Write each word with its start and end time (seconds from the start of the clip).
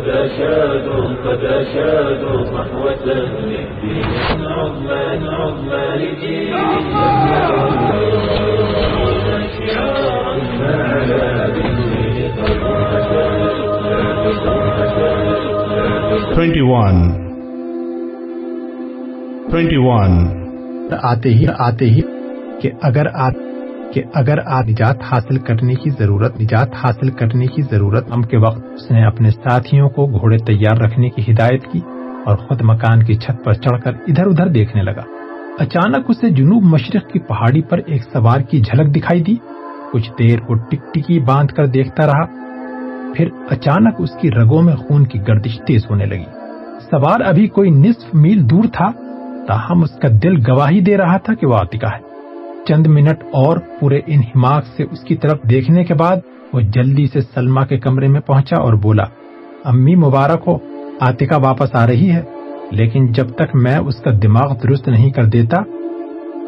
قد 0.00 0.08
أشادوا 0.08 1.04
قد 1.24 1.44
أشادوا 1.44 2.44
صحوة 2.44 3.04
للدين. 3.04 4.04
عظمى 4.46 5.28
عظمى 5.28 5.84
لجيل 5.96 6.54
شعارا 9.58 10.34
علا 10.60 11.48
بالدين 11.48 12.32
قد 12.36 12.60
21 16.34 17.12
21 19.52 20.94
آتے 21.02 21.28
ہی 21.28 21.46
آتے 21.58 21.90
ہی 21.90 22.00
کہ 22.60 22.70
اگر 22.82 23.06
آپ 23.14 23.49
کہ 23.94 24.02
اگر 24.14 24.38
آپ 24.46 24.64
نجات 24.68 24.96
حاصل 25.12 25.38
کرنے 25.38 25.74
کی 25.74 25.90
ضرورت 25.90 26.40
نجات 26.40 26.68
حاصل 26.84 27.10
کرنے 27.10 27.46
کی 27.46 27.62
ضرورت 27.62 28.12
ہم 28.12 28.22
کے 28.22 28.36
وقت، 28.36 28.64
اس 28.64 28.90
نے 28.90 29.04
اپنے 29.04 29.30
ساتھیوں 29.30 29.88
کو 29.88 30.06
گھوڑے 30.06 30.38
تیار 30.38 30.76
رکھنے 30.76 31.08
کی 31.10 31.32
ہدایت 31.32 31.64
کی 31.72 31.80
اور 32.26 32.36
خود 32.36 32.60
مکان 32.60 33.02
کی 33.02 33.14
چھت 33.14 33.44
پر 33.44 33.52
چڑھ 33.52 33.82
کر 33.82 33.92
ادھر 33.94 34.26
ادھر 34.26 34.48
دیکھنے 34.48 34.82
لگا۔ 34.82 35.02
اچانک 35.58 36.04
اسے 36.08 36.30
جنوب 36.30 36.62
مشرق 36.62 37.12
کی 37.12 37.18
پہاڑی 37.18 37.62
پر 37.62 37.78
ایک 37.86 38.02
سوار 38.02 38.40
کی 38.40 38.60
جھلک 38.60 38.94
دکھائی 38.94 39.22
دی۔ 39.22 39.36
کچھ 39.92 40.10
دیر 40.18 40.38
وہ 40.48 40.54
ٹک 40.54 40.94
ٹکی 40.94 41.20
باندھ 41.20 41.54
کر 41.54 41.66
دیکھتا 41.66 42.06
رہا۔ 42.06 42.24
پھر 43.16 43.28
اچانک 43.50 43.94
اس 43.98 44.10
کی 44.20 44.30
رگوں 44.30 44.62
میں 44.62 44.74
خون 44.74 45.04
کی 45.04 45.18
گردش 45.28 45.58
تیز 45.66 45.82
ہونے 45.90 46.06
لگی۔ 46.06 46.24
سوار 46.90 47.20
ابھی 47.20 47.48
کوئی 47.48 47.70
نصف 47.70 48.14
میل 48.14 48.50
دور 48.50 48.64
تھا، 48.72 48.90
تاہم 49.46 49.82
اس 49.82 49.90
کا 50.02 50.08
دل 50.22 50.50
گواہی 50.50 50.80
دے 50.80 50.96
رہا 50.96 51.16
تھا 51.16 51.34
کہ 51.34 51.46
وہ 51.46 51.54
آتکا 51.54 51.88
ہے۔ 51.88 52.09
چند 52.68 52.86
منٹ 52.86 53.22
اور 53.32 53.58
پورے 53.80 54.00
انہماک 54.06 54.64
سے 54.76 54.84
اس 54.90 55.00
کی 55.00 55.16
طرف 55.16 55.38
دیکھنے 55.50 55.84
کے 55.84 55.94
بعد 55.94 56.16
وہ 56.52 56.60
جلدی 56.60 57.06
سے 57.06 57.20
سلما 57.20 57.64
کے 57.64 57.78
کمرے 57.78 58.08
میں 58.08 58.20
پہنچا 58.20 58.56
اور 58.56 58.74
بولا، 58.74 59.04
امی 59.64 59.94
مبارک 59.94 60.42
ہو 60.46 60.58
آتکا 61.00 61.36
واپس 61.36 61.74
آ 61.74 61.86
رہی 61.86 62.10
ہے، 62.10 62.22
لیکن 62.70 63.12
جب 63.12 63.28
تک 63.28 63.54
میں 63.54 63.76
اس 63.76 63.96
کا 63.96 64.10
دماغ 64.22 64.54
درست 64.62 64.88
نہیں 64.88 65.10
کر 65.10 65.24
دیتا، 65.24 65.56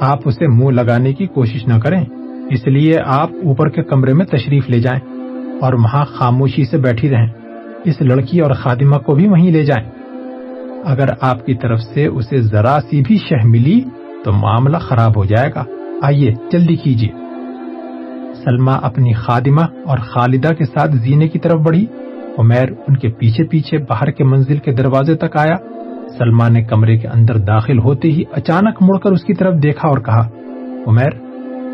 آپ 0.01 0.19
اسے 0.25 0.47
منہ 0.47 0.71
لگانے 0.71 1.13
کی 1.13 1.27
کوشش 1.27 1.67
نہ 1.67 1.79
کریں۔ 1.79 2.05
اس 2.51 2.67
لیے 2.67 2.97
آپ 3.05 3.31
اوپر 3.45 3.69
کے 3.69 3.83
کمرے 3.83 4.13
میں 4.13 4.27
تشریف 4.27 4.71
لے 4.71 4.81
جائیں 4.81 5.01
اور 5.61 5.73
وہاں 5.73 6.05
خاموشی 6.05 6.65
سے 6.65 6.79
بیٹھی 6.79 7.11
رہیں۔ 7.11 7.27
اس 7.85 8.01
لڑکی 8.01 8.41
اور 8.41 8.51
خادمہ 8.51 8.97
کو 8.97 9.15
بھی 9.15 9.29
وہیں 9.29 9.51
لے 9.51 9.63
جائیں۔ 9.63 9.91
اگر 10.85 11.07
آپ 11.21 11.47
کی 11.47 11.55
طرف 11.55 11.81
سے 11.81 12.07
اسے 12.07 12.41
ذرا 12.41 12.79
سی 12.91 13.03
بھی 13.03 13.19
شہ 13.19 13.47
ملی 13.47 13.81
تو 14.25 14.33
معاملہ 14.33 14.77
خراب 14.77 15.17
ہو 15.17 15.25
جائے 15.25 15.51
گا۔ 15.55 15.65
آئیے، 16.03 16.33
جلدی 16.53 16.77
کیجیے 16.77 17.09
سلما 18.45 18.75
اپنی 18.75 19.13
خادمہ 19.13 19.61
اور 19.61 19.99
خالدہ 19.99 20.49
کے 20.49 20.65
ساتھ 20.65 20.93
زینے 20.93 21.29
کی 21.29 21.39
طرف 21.39 21.61
بڑھی۔ 21.61 21.87
عمیر 22.39 22.71
ان 22.89 22.97
کے 22.97 23.09
پیچھے 23.09 23.45
پیچھے 23.45 23.79
باہر 23.79 24.11
کے 24.11 24.25
منزل 24.25 24.59
کے 24.59 24.73
دروازے 24.73 25.15
تک 25.15 25.37
آیا۔ 25.37 25.57
سلما 26.19 26.49
نے 26.49 26.63
کمرے 26.65 26.97
کے 26.97 27.09
اندر 27.09 27.39
داخل 27.39 27.79
ہوتے 27.79 28.09
ہی 28.09 28.23
اچانک 28.33 28.83
مڑ 28.83 28.99
کر 28.99 29.13
اس 29.13 29.25
کی 29.25 29.35
طرف 29.35 29.55
دیکھا 29.63 29.89
اور 29.89 29.99
کہا، 29.99 30.29
عمیر، 30.87 31.21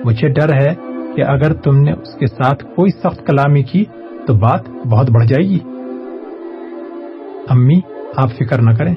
مجھے 0.04 0.28
ڈر 0.28 0.52
ہے 0.54 0.74
کہ 1.16 1.22
اگر 1.26 1.52
تم 1.52 1.76
نے 1.78 1.92
اس 1.92 2.14
کے 2.18 2.26
ساتھ 2.26 2.64
کوئی 2.64 2.90
سخت 2.90 3.26
کلامی 3.26 3.62
کی 3.62 3.84
تو 4.26 4.34
بات 4.34 4.70
بہت 4.70 5.10
بڑھ 5.10 5.26
جائے 5.26 5.48
گی۔ 5.48 5.58
امی، 7.48 7.80
آپ 8.16 8.30
فکر 8.32 8.62
نہ 8.62 8.70
کریں، 8.70 8.94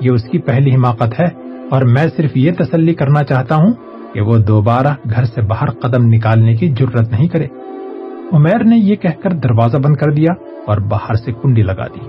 یہ 0.00 0.10
اس 0.12 0.24
کی 0.24 0.38
پہلی 0.38 0.74
حماقت 0.74 1.20
ہے 1.20 1.26
اور 1.70 1.82
میں 1.82 2.06
صرف 2.16 2.36
یہ 2.36 2.52
تسلی 2.58 2.94
کرنا 2.94 3.24
چاہتا 3.24 3.54
ہوں 3.54 3.72
کہ 4.14 4.20
وہ 4.20 4.38
دوبارہ 4.38 4.94
گھر 5.14 5.24
سے 5.24 5.42
باہر 5.42 5.70
قدم 5.70 6.04
نکالنے 6.04 6.54
کی 6.54 6.74
ضرورت 6.78 7.10
نہیں 7.10 7.28
کرے۔ 7.28 7.46
عمیر 8.32 8.64
نے 8.64 8.76
یہ 8.76 8.96
کہہ 8.96 9.20
کر 9.22 9.30
دروازہ 9.30 9.76
بند 9.76 9.96
کر 9.96 10.12
دیا 10.12 10.32
اور 10.66 10.78
باہر 10.78 11.14
سے 11.14 11.32
کنڈی 11.32 11.62
لگا 11.62 11.86
دی۔ 11.86 12.04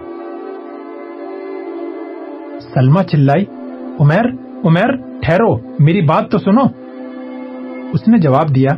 سلما 2.73 3.03
چلائی، 3.03 3.45
عمیر 3.99 4.25
عمیر، 4.63 4.95
ٹھہرو، 5.21 5.57
میری 5.79 6.01
بات 6.01 6.31
تو 6.31 6.37
سنو۔ 6.37 6.63
اس 7.93 8.07
نے 8.07 8.17
جواب 8.17 8.55
دیا، 8.55 8.71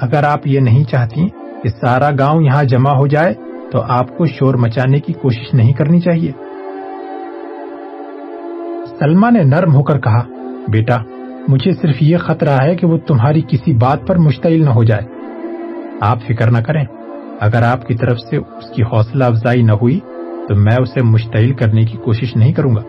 اگر 0.00 0.24
آپ 0.24 0.46
یہ 0.46 0.60
نہیں 0.60 0.84
چاہتی 0.84 1.28
کہ 1.62 1.68
سارا 1.68 2.10
گاؤں 2.18 2.42
یہاں 2.42 2.64
جمع 2.64 2.90
ہو 2.90 3.06
جائے، 3.06 3.34
تو 3.72 3.82
آپ 3.88 4.18
کو 4.18 4.26
شور 4.26 4.54
مچانے 4.54 5.00
کی 5.00 5.12
کوشش 5.12 5.54
نہیں 5.54 5.72
کرنی 5.72 6.00
چاہیے۔ 6.00 6.32
سلما 8.98 9.30
نے 9.30 9.42
نرم 9.42 9.74
ہو 9.74 9.82
کر 9.82 10.00
کہا، 10.00 10.22
بیٹا 10.68 10.96
مجھے 11.48 11.72
صرف 11.72 11.96
یہ 12.00 12.16
خطرہ 12.16 12.56
ہے 12.64 12.76
کہ 12.76 12.86
وہ 12.86 12.98
تمہاری 12.98 13.42
کسی 13.48 13.72
بات 13.72 14.06
پر 14.06 14.16
مشتعل 14.16 14.64
نہ 14.64 14.70
ہو 14.70 14.84
جائے۔ 14.84 15.02
آپ 16.00 16.18
فکر 16.26 16.50
نہ 16.50 16.58
کریں۔ 16.58 16.84
اگر 17.40 17.62
آپ 17.62 17.86
کی 17.86 17.94
طرف 17.94 18.18
سے 18.30 18.36
اس 18.36 18.70
کی 18.76 18.82
حوصلہ 18.82 19.24
افزائی 19.24 19.62
نہ 19.62 19.72
ہوئی، 19.72 20.00
تو 20.48 20.54
میں 20.54 20.76
اسے 20.80 21.02
مشتعل 21.02 21.52
کرنے 21.52 21.84
کی 21.84 21.98
کوشش 21.98 22.36
نہیں 22.36 22.52
کروں 22.52 22.74
گا۔ 22.74 22.80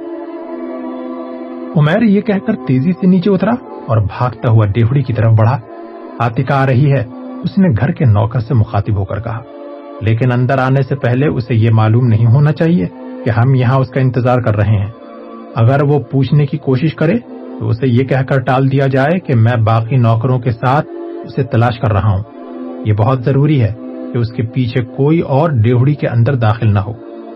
عمیر 1.76 2.02
یہ 2.02 2.22
کہہ 2.22 2.46
کر 2.48 2.54
تیزی 2.68 2.92
سے 2.92 3.08
نیچے 3.08 3.30
اترا 3.30 3.52
اور 3.88 3.98
بھاگتا 3.98 4.52
ہوا 4.52 4.66
ڈیوڑی 4.66 5.04
کی 5.04 5.14
طرف 5.14 5.34
بڑھا۔ 5.34 5.58
آتکا 6.20 6.64
آ 6.64 6.66
رہی 6.66 6.92
ہے۔ 6.92 7.04
اس 7.44 7.58
نے 7.58 7.68
گھر 7.80 7.92
کے 7.92 8.06
نوکر 8.06 8.40
سے 8.40 8.54
مخاطب 8.54 8.98
ہو 8.98 9.06
کر 9.06 9.22
کہا، 9.22 9.42
لیکن 10.02 10.32
اندر 10.32 10.58
آنے 10.58 10.84
سے 10.84 10.96
پہلے 10.96 11.28
اسے 11.28 11.56
یہ 11.56 11.70
معلوم 11.74 12.08
نہیں 12.08 12.26
ہونا 12.26 12.52
چاہیے 12.52 12.86
کہ 13.26 13.30
ہم 13.30 13.56
یہاں 13.56 13.80
اس 13.80 13.90
کا 13.90 14.00
انتظار 14.00 14.38
کر 14.38 14.56
رہے 14.56 14.78
ہیں۔ 14.78 14.92
اگر 15.56 15.84
وہ 15.84 16.00
پوچھنے 16.00 16.46
کی 16.46 16.58
کوشش 16.58 16.96
کرے 16.96 17.14
تو 17.60 17.70
اسے 17.70 17.88
یہ 17.88 18.04
کہہ 18.04 18.24
کر 18.30 18.40
ٹال 18.42 18.72
دیا 18.72 18.88
جائے 18.88 19.20
کہ 19.20 19.36
میں 19.36 19.58
باقی 19.58 19.96
نوکروں 19.96 20.40
کے 20.40 20.52
ساتھ 20.52 20.88
اسے 21.26 21.44
تلاش 21.44 21.80
کر 21.80 21.92
رہا 21.92 22.10
ہوں۔ 22.10 22.24
یہ 22.86 22.94
بہت 22.94 23.24
ضروری 23.24 23.62
ہے 23.62 23.74
کہ 24.14 24.18
اس 24.18 24.32
کے 24.32 24.44
پیچھے 24.44 24.84
کوئی 24.84 25.20
اور 25.20 25.50
ڈیوڑی 25.50 25.94
کے 25.94 26.08
اندر 26.08 26.36
داخل 26.36 26.74
نہ 26.74 26.80
ہو۔ 26.80 26.92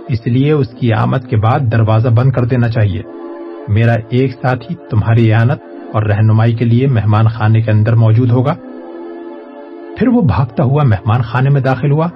اس 0.09 0.27
لیے 0.27 0.51
اس 0.51 0.67
کی 0.69 0.93
آمد 0.93 1.27
کے 1.29 1.37
بعد 1.37 1.59
دروازہ 1.71 2.07
بند 2.09 2.31
کر 2.31 2.45
دینا 2.45 2.69
چاہیے۔ 2.69 3.01
میرا 3.67 3.93
ایک 4.09 4.31
ساتھی 4.31 4.75
تمہاری 4.89 5.33
اعانت 5.33 5.59
اور 5.93 6.03
رہنمائی 6.03 6.55
کے 6.55 6.65
لیے 6.65 6.87
مہمان 6.87 7.27
خانے 7.27 7.61
کے 7.61 7.71
اندر 7.71 7.95
موجود 7.95 8.31
ہوگا۔ 8.31 8.53
پھر 9.97 10.07
وہ 10.07 10.21
بھاگتا 10.21 10.63
ہوا 10.63 10.83
مہمان 10.83 11.21
خانے 11.21 11.49
میں 11.49 11.61
داخل 11.61 11.91
ہوا 11.91 12.07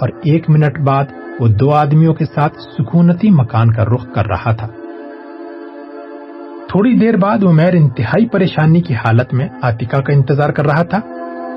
اور 0.00 0.08
ایک 0.24 0.50
منٹ 0.50 0.80
بعد 0.80 1.04
وہ 1.40 1.48
دو 1.48 1.70
آدمیوں 1.70 2.14
کے 2.14 2.24
ساتھ 2.24 2.54
سکونتی 2.56 3.30
مکان 3.30 3.72
کا 3.72 3.84
رخ 3.84 4.14
کر 4.14 4.26
رہا 4.26 4.52
تھا۔ 4.52 4.66
تھوڑی 6.68 6.98
دیر 6.98 7.16
بعد 7.16 7.44
عمیر 7.44 7.74
انتہائی 7.74 8.26
پریشانی 8.26 8.80
کی 8.80 8.94
حالت 8.94 9.34
میں 9.34 9.48
آتکا 9.62 10.00
کا 10.00 10.12
انتظار 10.12 10.50
کر 10.50 10.66
رہا 10.66 10.82
تھا۔ 10.82 10.98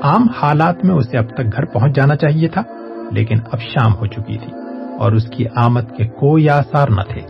عام 0.02 0.26
حالات 0.42 0.84
میں 0.84 0.94
اسے 0.94 1.18
اب 1.18 1.28
تک 1.28 1.52
گھر 1.52 1.64
پہنچ 1.64 1.96
جانا 1.96 2.16
چاہیے 2.16 2.48
تھا، 2.48 2.62
لیکن 3.10 3.38
اب 3.52 3.60
شام 3.60 3.94
ہو 3.94 4.06
چکی 4.06 4.38
تھی 4.38 4.52
اور 4.98 5.12
اس 5.12 5.24
کی 5.24 5.44
آمد 5.54 5.96
کے 5.96 6.06
کوئی 6.08 6.48
آثار 6.48 6.88
نہ 6.88 7.00
تھے۔ 7.00 7.20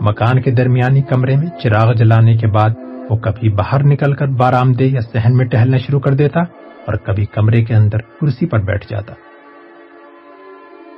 مکان 0.00 0.42
کے 0.42 0.50
درمیانی 0.50 1.02
کمرے 1.02 1.36
میں 1.36 1.46
چراغ 1.62 1.92
جلانے 1.92 2.36
کے 2.36 2.46
بعد 2.46 2.70
وہ 3.10 3.16
کبھی 3.16 3.48
باہر 3.48 3.82
نکل 3.82 4.12
کر 4.12 4.26
بارام 4.26 4.72
دہ 4.72 4.82
یا 4.82 5.00
سہن 5.00 5.36
میں 5.36 5.46
ٹہلنا 5.46 5.76
شروع 5.76 6.00
کر 6.00 6.14
دیتا 6.14 6.40
اور 6.86 6.94
کبھی 6.94 7.24
کمرے 7.24 7.64
کے 7.64 7.74
اندر 7.74 7.98
کرسی 7.98 8.46
پر 8.46 8.58
بیٹھ 8.58 8.86
جاتا۔ 8.90 9.14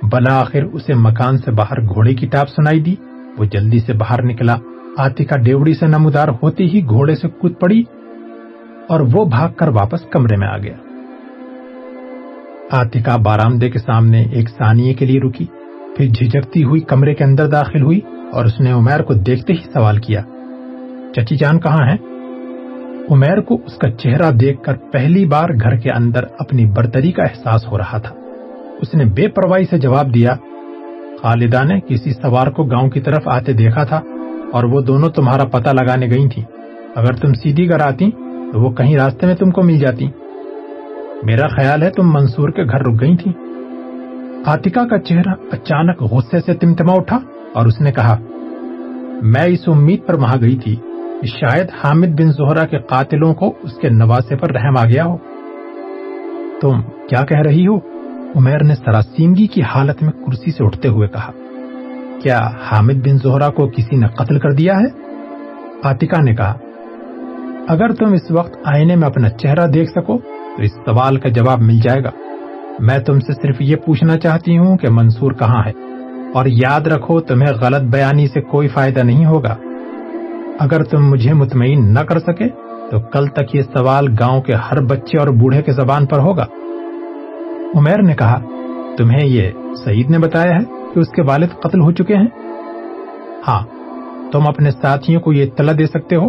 بلاخر 0.02 0.62
اسے 0.62 0.94
مکان 0.94 1.38
سے 1.38 1.50
باہر 1.50 1.82
گھوڑے 1.82 2.14
کی 2.14 2.26
ٹاپ 2.26 2.48
سنائی 2.48 2.80
دی۔ 2.80 2.94
وہ 3.38 3.44
جلدی 3.44 3.78
سے 3.78 3.92
باہر 3.92 4.22
نکلا 4.22 4.56
آتکا 4.98 5.36
ڈیوڑی 5.36 5.72
سے 5.74 5.86
نمودار 5.86 6.28
ہوتی 6.42 6.64
ہی 6.68 6.80
گھوڑے 6.86 7.14
سے 7.14 7.28
کود 7.40 7.58
پڑی 7.60 7.82
اور 8.88 9.00
وہ 9.12 9.24
بھاگ 9.24 9.52
کر 9.56 9.68
واپس 9.74 10.04
کمرے 10.10 10.36
میں 10.36 10.48
آ 10.48 10.56
گیا 10.58 10.74
آتکا 12.70 13.16
بارامدے 13.22 13.70
کے 13.70 13.78
سامنے 13.78 14.22
ایک 14.32 14.48
ثانیے 14.48 14.94
کے 14.94 15.06
لیے 15.06 15.20
رکی 15.20 15.46
پھر 15.96 16.06
جھجکتی 16.08 16.64
ہوئی 16.64 16.80
کمرے 16.88 17.14
کے 17.14 17.24
اندر 17.24 17.46
داخل 17.48 17.82
ہوئی 17.82 18.00
اور 18.32 18.44
اس 18.44 18.60
نے 18.60 18.72
عمیر 18.72 19.02
کو 19.02 19.14
دیکھتے 19.26 19.52
ہی 19.52 19.70
سوال 19.72 19.98
کیا 19.98 20.22
چچی 21.16 21.36
جان 21.36 21.60
کہاں 21.60 21.86
ہے 21.86 21.96
عمیر 23.10 23.40
کو 23.40 23.58
اس 23.66 23.78
کا 23.78 23.90
چہرہ 23.98 24.30
دیکھ 24.40 24.62
کر 24.62 24.76
پہلی 24.92 25.24
بار 25.26 25.50
گھر 25.60 25.76
کے 25.76 25.90
اندر 25.90 26.24
اپنی 26.38 26.64
برتری 26.70 27.12
کا 27.12 27.22
احساس 27.22 27.66
ہو 27.66 27.78
رہا 27.78 27.98
تھا 27.98 28.14
اس 28.80 28.94
نے 28.94 29.04
بے 29.14 29.28
پرواہی 29.30 29.64
سے 29.70 29.78
جواب 29.78 30.14
دیا 30.14 30.34
خالدہ 31.22 31.62
نے 31.64 31.80
کسی 31.88 32.12
سوار 32.12 32.46
کو 32.50 32.64
گاؤں 32.66 32.88
کی 32.90 33.00
طرف 33.00 33.28
آتے 33.28 33.52
دیکھا 33.54 33.84
تھا 33.84 34.00
اور 34.52 34.64
وہ 34.64 34.80
دونوں 34.80 35.08
تمہارا 35.08 35.44
پتہ 35.44 35.70
لگانے 35.70 36.06
گئی 36.06 36.28
تھی 36.28 36.42
اگر 36.94 37.12
تم 37.12 37.32
سیدھی 37.32 37.66
کر 37.66 37.80
آتی 37.80 38.10
تو 38.52 38.60
وہ 38.60 38.70
کہیں 38.70 38.96
راستے 38.96 39.26
میں 39.26 39.34
تم 39.34 39.50
کو 39.50 39.62
مل 39.62 39.78
جاتی۔ 39.78 40.06
میرا 41.22 41.48
خیال 41.48 41.82
ہے 41.82 41.90
تم 41.90 42.12
منصور 42.12 42.48
کے 42.48 42.64
گھر 42.64 42.80
رک 42.80 43.00
گئی 43.00 43.16
تھی 43.16 43.32
آتکا 44.46 44.88
کا 44.88 44.98
چہرہ 44.98 45.34
اچانک 45.52 46.02
غصے 46.02 46.40
سے 46.40 46.54
تمتما 46.54 46.92
اٹھا 46.92 47.18
اور 47.52 47.66
اس 47.66 47.80
نے 47.80 47.92
کہا، 47.92 48.16
میں 49.22 49.44
اس 49.44 49.68
امید 49.68 50.06
پر 50.06 50.14
وہاں 50.14 50.36
گئی 50.40 50.56
تھی 50.56 50.76
کہ 51.20 51.26
شاید 51.26 51.66
حامد 51.84 52.06
بن 52.06 52.32
زہرا 52.32 52.66
کے 52.66 52.78
قاتلوں 52.78 53.34
کو 53.34 53.52
اس 53.62 53.72
کے 53.72 53.88
نواسے 53.88 54.36
پر 54.36 54.52
رحم 54.52 54.76
آ 54.76 54.84
گیا 54.84 55.04
ہو۔ 55.04 55.16
تم 56.60 56.82
کیا 56.82 57.24
کہہ 57.24 57.46
رہی 57.46 57.66
ہو؟ 57.66 57.76
عمیر 58.36 58.64
نے 58.64 58.74
سراسیمگی 58.74 59.46
کی 59.46 59.62
حالت 59.62 60.02
میں 60.02 60.12
کرسی 60.12 60.50
سے 60.50 60.64
اٹھتے 60.64 60.88
ہوئے 60.88 61.08
کہا 61.08 61.32
کیا 62.22 62.38
حامد 62.62 63.06
بن 63.06 63.16
زہرا 63.18 63.48
کو 63.48 63.66
کسی 63.68 63.96
نے 63.96 64.06
قتل 64.16 64.38
کر 64.38 64.52
دیا 64.52 64.78
ہے؟ 64.80 64.88
آتکا 65.82 66.20
نے 66.22 66.34
کہا، 66.34 66.54
اگر 67.68 67.92
تم 67.92 68.12
اس 68.12 68.30
وقت 68.30 68.56
آئینے 68.64 68.96
میں 68.96 69.08
اپنا 69.08 69.28
چہرہ 69.30 69.66
دیکھ 69.66 69.90
سکو 69.90 70.18
تو 70.56 70.62
اس 70.62 70.74
سوال 70.86 71.16
کا 71.16 71.28
جواب 71.28 71.60
مل 71.60 71.78
جائے 71.80 72.02
گا۔ 72.04 72.10
میں 72.78 72.98
تم 72.98 73.20
سے 73.20 73.32
صرف 73.32 73.60
یہ 73.60 73.76
پوچھنا 73.76 74.16
چاہتی 74.18 74.56
ہوں 74.58 74.76
کہ 74.76 74.88
منصور 74.90 75.32
کہاں 75.32 75.62
ہے، 75.66 75.72
اور 76.34 76.46
یاد 76.48 76.86
رکھو 76.86 77.18
تمہیں 77.20 77.52
غلط 77.60 77.82
بیانی 77.92 78.26
سے 78.26 78.40
کوئی 78.42 78.68
فائدہ 78.68 79.00
نہیں 79.00 79.24
ہوگا۔ 79.24 79.54
اگر 80.58 80.82
تم 80.82 81.08
مجھے 81.10 81.32
مطمئن 81.32 81.92
نہ 81.94 82.00
کر 82.00 82.18
سکے 82.18 82.48
تو 82.90 83.00
کل 83.12 83.26
تک 83.26 83.54
یہ 83.54 83.62
سوال 83.72 84.08
گاؤں 84.20 84.40
کے 84.40 84.54
ہر 84.66 84.80
بچے 84.82 85.18
اور 85.18 85.28
بوڑھے 85.40 85.62
کے 85.62 85.72
زبان 85.72 86.06
پر 86.06 86.18
ہوگا۔ 86.18 86.46
عمیر 87.74 88.02
نے 88.02 88.14
کہا، 88.14 88.38
تمہیں 88.98 89.26
یہ 89.26 89.50
سعید 89.84 90.10
نے 90.10 90.18
بتایا 90.18 90.56
ہے؟ 90.56 90.81
کہ 90.94 90.98
اس 90.98 91.08
کے 91.08 91.22
والد 91.22 91.46
قتل 91.60 91.80
ہو 91.80 91.92
چکے 91.92 92.16
ہیں؟ 92.16 92.26
ہاں 93.48 93.66
تم 94.32 94.48
اپنے 94.48 94.70
ساتھیوں 94.70 95.20
کو 95.20 95.32
یہ 95.32 95.42
اطلاع 95.42 95.74
دے 95.78 95.86
سکتے 95.86 96.16
ہو 96.16 96.28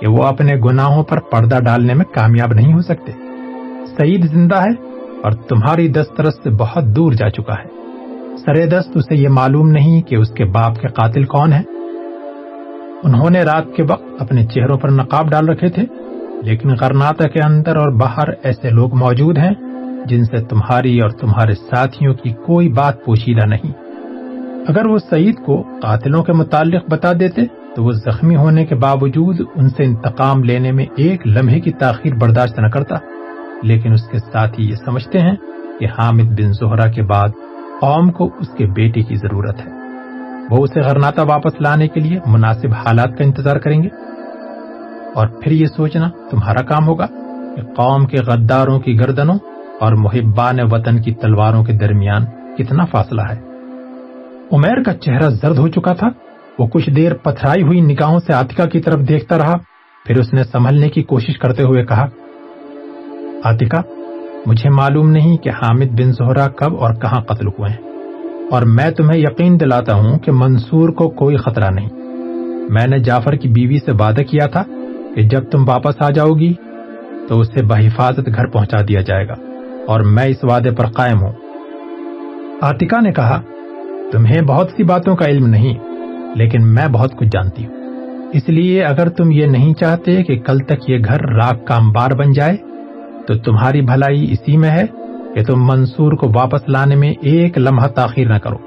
کہ 0.00 0.06
وہ 0.08 0.22
اپنے 0.22 0.56
گناہوں 0.56 1.02
پر 1.02 1.20
پردہ 1.20 1.58
ڈالنے 1.64 1.94
میں 1.94 2.04
کامیاب 2.04 2.52
نہیں 2.52 2.72
ہو 2.74 2.80
سکتے۔ 2.80 3.12
سعید 3.86 4.30
زندہ 4.30 4.54
ہے 4.54 4.70
اور 5.22 5.32
تمہاری 5.32 5.88
دسترس 5.88 6.34
سے 6.34 6.50
بہت 6.50 6.84
دور 6.84 7.12
جا 7.12 7.30
چکا 7.30 7.52
ہے۔ 7.52 7.82
سرے 8.36 8.66
دست، 8.66 8.90
اسے 8.94 9.16
یہ 9.16 9.28
معلوم 9.28 9.68
نہیں 9.68 10.02
کہ 10.02 10.16
اس 10.16 10.30
کے 10.30 10.44
باپ 10.44 10.76
کے 10.76 10.88
قاتل 10.88 11.24
کون 11.24 11.52
ہیں۔ 11.52 11.62
انہوں 13.02 13.30
نے 13.30 13.42
رات 13.42 13.64
کے 13.76 13.82
وقت 13.82 14.22
اپنے 14.22 14.46
چہروں 14.46 14.78
پر 14.78 14.90
نقاب 14.90 15.30
ڈال 15.30 15.48
رکھے 15.48 15.68
تھے، 15.68 15.82
لیکن 16.42 16.76
کرناٹک 16.76 17.32
کے 17.32 17.40
اندر 17.40 17.76
اور 17.76 17.88
باہر 17.88 18.28
ایسے 18.42 18.70
لوگ 18.70 18.94
موجود 18.94 19.38
ہیں 19.38 19.54
جن 20.04 20.24
سے 20.24 20.36
تمہاری 20.36 21.00
اور 21.00 21.10
تمہارے 21.10 21.54
ساتھیوں 21.54 22.14
کی 22.14 22.30
کوئی 22.30 22.68
بات 22.68 23.04
پوشیدہ 23.04 23.46
نہیں۔ 23.46 23.81
اگر 24.68 24.86
وہ 24.86 24.98
سعید 24.98 25.34
کو 25.46 25.62
قاتلوں 25.82 26.24
کے 26.24 26.32
متعلق 26.32 26.90
بتا 26.90 27.12
دیتے 27.20 27.42
تو 27.76 27.84
وہ 27.84 27.92
زخمی 27.92 28.36
ہونے 28.36 28.66
کے 28.66 28.74
باوجود 28.74 29.40
ان 29.54 29.68
سے 29.68 29.84
انتقام 29.84 30.44
لینے 30.44 30.72
میں 30.72 30.86
ایک 30.96 31.26
لمحے 31.26 31.60
کی 31.60 31.72
تاخیر 31.72 32.14
برداشت 32.14 32.58
نہ 32.58 32.66
کرتا۔ 32.66 32.96
لیکن 33.62 33.92
اس 33.92 34.02
کے 34.02 34.18
ساتھی 34.18 34.64
یہ 34.64 34.74
سمجھتے 34.74 35.18
ہیں 35.18 35.36
کہ 35.80 35.86
حامد 35.98 36.22
بن 36.22 36.52
زہرا 36.52 36.86
کے 36.86 37.02
بعد 37.02 37.28
قوم 37.80 38.10
کو 38.10 38.30
اس 38.40 38.48
کے 38.58 38.66
بیٹے 38.66 39.02
کی 39.02 39.16
ضرورت 39.16 39.66
ہے۔ 39.66 39.70
وہ 40.50 40.64
اسے 40.64 40.80
غرناتا 40.80 41.22
واپس 41.22 41.60
لانے 41.60 41.88
کے 41.88 42.00
لیے 42.00 42.18
مناسب 42.26 42.72
حالات 42.72 43.18
کا 43.18 43.24
انتظار 43.24 43.56
کریں 43.56 43.82
گے۔ 43.82 43.88
اور 45.14 45.26
پھر 45.26 45.52
یہ 45.52 45.66
سوچنا 45.66 46.08
تمہارا 46.30 46.62
کام 46.62 46.86
ہوگا 46.86 47.06
کہ 47.56 47.62
قوم 47.62 48.06
کے 48.06 48.16
غداروں 48.16 48.80
کی 48.80 49.00
گردنوں 49.00 49.38
اور 49.80 49.92
محبان 49.92 50.56
وطن 50.70 51.02
کی 51.02 51.14
تلواروں 51.14 51.64
کے 51.64 51.72
درمیان 51.72 52.24
کتنا 52.58 52.84
فاصلہ 52.84 53.22
ہے۔ 53.22 53.51
عمیر 54.52 54.82
کا 54.82 54.92
چہرہ 54.94 55.28
زرد 55.32 55.58
ہو 55.58 55.68
چکا 55.68 55.92
تھا۔ 55.94 56.08
وہ 56.58 56.66
کچھ 56.66 56.88
دیر 56.90 57.14
پتھرائی 57.24 57.62
ہوئی 57.62 57.80
نگاہوں 57.82 58.18
سے 58.26 58.32
آتکا 58.32 58.64
کی 58.64 58.80
طرف 58.80 59.00
دیکھتا 59.08 59.38
رہا، 59.38 59.56
پھر 60.06 60.18
اس 60.18 60.32
نے 60.32 60.42
سنبھلنے 60.44 60.88
کی 60.88 61.02
کوشش 61.04 61.38
کرتے 61.38 61.62
ہوئے 61.62 61.84
کہا 61.84 62.06
آتکا 63.44 63.80
مجھے 64.46 64.70
معلوم 64.70 65.10
نہیں 65.10 65.36
کہ 65.36 65.50
حامد 65.52 65.94
بن 65.98 66.12
زہرا 66.12 66.46
کب 66.56 66.76
اور 66.76 66.94
کہاں 67.02 67.20
قتل 67.22 67.46
ہوئے 67.48 67.70
ہیں، 67.70 67.80
اور 68.50 68.62
میں 68.68 68.90
تمہیں 68.90 69.18
یقین 69.18 69.58
دلاتا 69.60 69.94
ہوں 69.94 70.18
کہ 70.18 70.32
منصور 70.32 70.88
کو 70.88 71.08
کوئی 71.20 71.36
خطرہ 71.36 71.70
نہیں۔ 71.70 71.88
میں 72.70 72.86
نے 72.86 72.98
جعفر 73.00 73.34
کی 73.34 73.48
بیوی 73.50 73.78
سے 73.78 73.92
وعدہ 74.00 74.22
کیا 74.22 74.46
تھا 74.46 74.62
کہ 75.14 75.22
جب 75.28 75.50
تم 75.50 75.68
واپس 75.68 76.02
آ 76.02 76.08
جاؤ 76.10 76.32
گی، 76.34 76.52
تو 77.28 77.40
اسے 77.40 77.64
بحفاظت 77.64 78.26
گھر 78.26 78.46
پہنچا 78.46 78.80
دیا 78.88 79.00
جائے 79.00 79.28
گا، 79.28 79.34
اور 79.86 80.00
میں 80.08 80.26
اس 80.26 80.44
وعدے 80.44 80.70
پر 80.70 80.86
قائم 80.92 81.22
ہوں۔ 81.22 81.32
آتکا 82.62 83.00
نے 83.00 83.12
کہا 83.12 83.40
تمہیں 84.12 84.42
بہت 84.42 84.70
سی 84.76 84.82
باتوں 84.82 85.16
کا 85.16 85.24
علم 85.24 85.46
نہیں، 85.46 85.78
لیکن 86.34 86.74
میں 86.74 86.88
بہت 86.88 87.16
کچھ 87.16 87.28
جانتی 87.32 87.66
ہوں۔ 87.66 87.74
اس 88.32 88.48
لیے 88.48 88.84
اگر 88.84 89.08
تم 89.08 89.30
یہ 89.30 89.46
نہیں 89.46 89.74
چاہتے 89.74 90.22
کہ 90.22 90.38
کل 90.38 90.58
تک 90.58 90.90
یہ 90.90 90.98
گھر 91.04 91.20
راک 91.20 91.66
کا 91.66 91.74
امبار 91.74 92.10
بن 92.10 92.32
جائے، 92.32 92.56
تو 93.26 93.38
تمہاری 93.38 93.80
بھلائی 93.80 94.32
اسی 94.32 94.56
میں 94.56 94.70
ہے 94.70 94.82
کہ 95.34 95.44
تم 95.44 95.66
منصور 95.66 96.12
کو 96.12 96.32
واپس 96.34 96.60
لانے 96.68 96.94
میں 96.94 97.14
ایک 97.22 97.58
لمحہ 97.58 97.88
تاخیر 97.88 98.28
نہ 98.28 98.38
کرو۔ 98.38 98.58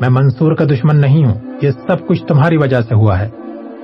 میں 0.00 0.08
منصور 0.08 0.52
کا 0.52 0.64
دشمن 0.64 1.00
نہیں 1.00 1.24
ہوں، 1.24 1.34
یہ 1.62 1.70
سب 1.70 2.06
کچھ 2.06 2.24
تمہاری 2.24 2.56
وجہ 2.56 2.80
سے 2.80 2.94
ہوا 2.94 3.18
ہے۔ 3.18 3.28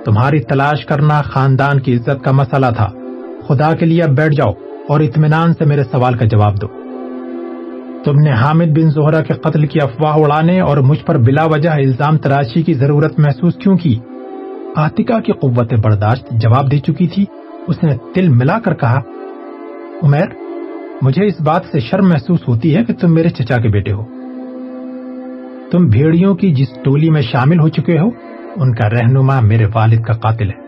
تمہاری 0.04 0.40
تلاش 0.40 0.86
کرنا 0.86 1.22
خاندان 1.22 1.80
کی 1.80 1.94
عزت 1.94 2.24
کا 2.24 2.30
مسئلہ 2.30 2.66
تھا۔ 2.76 2.88
خدا 3.48 3.74
کے 3.74 3.86
لیے 3.86 4.02
اب 4.02 4.10
بیٹھ 4.10 4.34
جاؤ 4.34 4.52
اور 4.88 5.00
اطمینان 5.00 5.54
سے 5.54 5.64
میرے 5.64 5.84
سوال 5.84 6.14
کا 6.14 6.24
جواب 6.24 6.60
دو۔ 6.60 6.81
تم 8.04 8.18
نے 8.18 8.32
حامد 8.32 8.64
بن 8.64 8.90
زہرا 8.90 9.22
کے 9.22 9.32
قتل 9.32 9.66
کی 9.66 9.80
افواہ 9.80 10.12
اڑانے 10.12 10.60
اور 10.60 10.76
مجھ 10.76 11.04
پر 11.04 11.18
بلا 11.18 11.44
وجہ 11.44 11.68
الزام 11.68 12.16
تراشی 12.18 12.62
کی 12.62 12.74
ضرورت 12.74 13.18
محسوس 13.18 13.54
کیوں 13.54 13.76
کی؟ 13.76 13.98
آتکا 14.76 15.20
کی 15.20 15.32
قوت 15.32 15.74
برداشت 15.74 16.30
جواب 16.30 16.70
دے 16.70 16.78
چکی 16.78 17.06
تھی۔ 17.06 17.24
اس 17.66 17.82
نے 17.82 17.96
تل 18.14 18.28
ملا 18.28 18.58
کر 18.58 18.74
کہا، 18.74 19.00
عمیر، 20.02 20.26
مجھے 21.02 21.26
اس 21.26 21.40
بات 21.40 21.62
سے 21.72 21.80
شرم 21.80 22.08
محسوس 22.08 22.48
ہوتی 22.48 22.76
ہے 22.76 22.84
کہ 22.84 22.92
تم 22.92 23.14
میرے 23.14 23.28
چچا 23.28 23.56
کے 23.56 23.68
بیٹے 23.68 23.92
ہو۔ 23.92 24.04
تم 25.70 25.86
بھیڑیوں 25.86 26.34
کی 26.34 26.54
جس 26.54 26.68
ٹولی 26.84 27.10
میں 27.10 27.22
شامل 27.22 27.60
ہو 27.60 27.68
چکے 27.68 27.98
ہو، 27.98 28.10
ان 28.56 28.74
کا 28.74 28.90
رہنما 28.90 29.40
میرے 29.40 29.66
والد 29.74 30.00
کا 30.00 30.12
قاتل 30.12 30.48
ہے۔ 30.48 30.62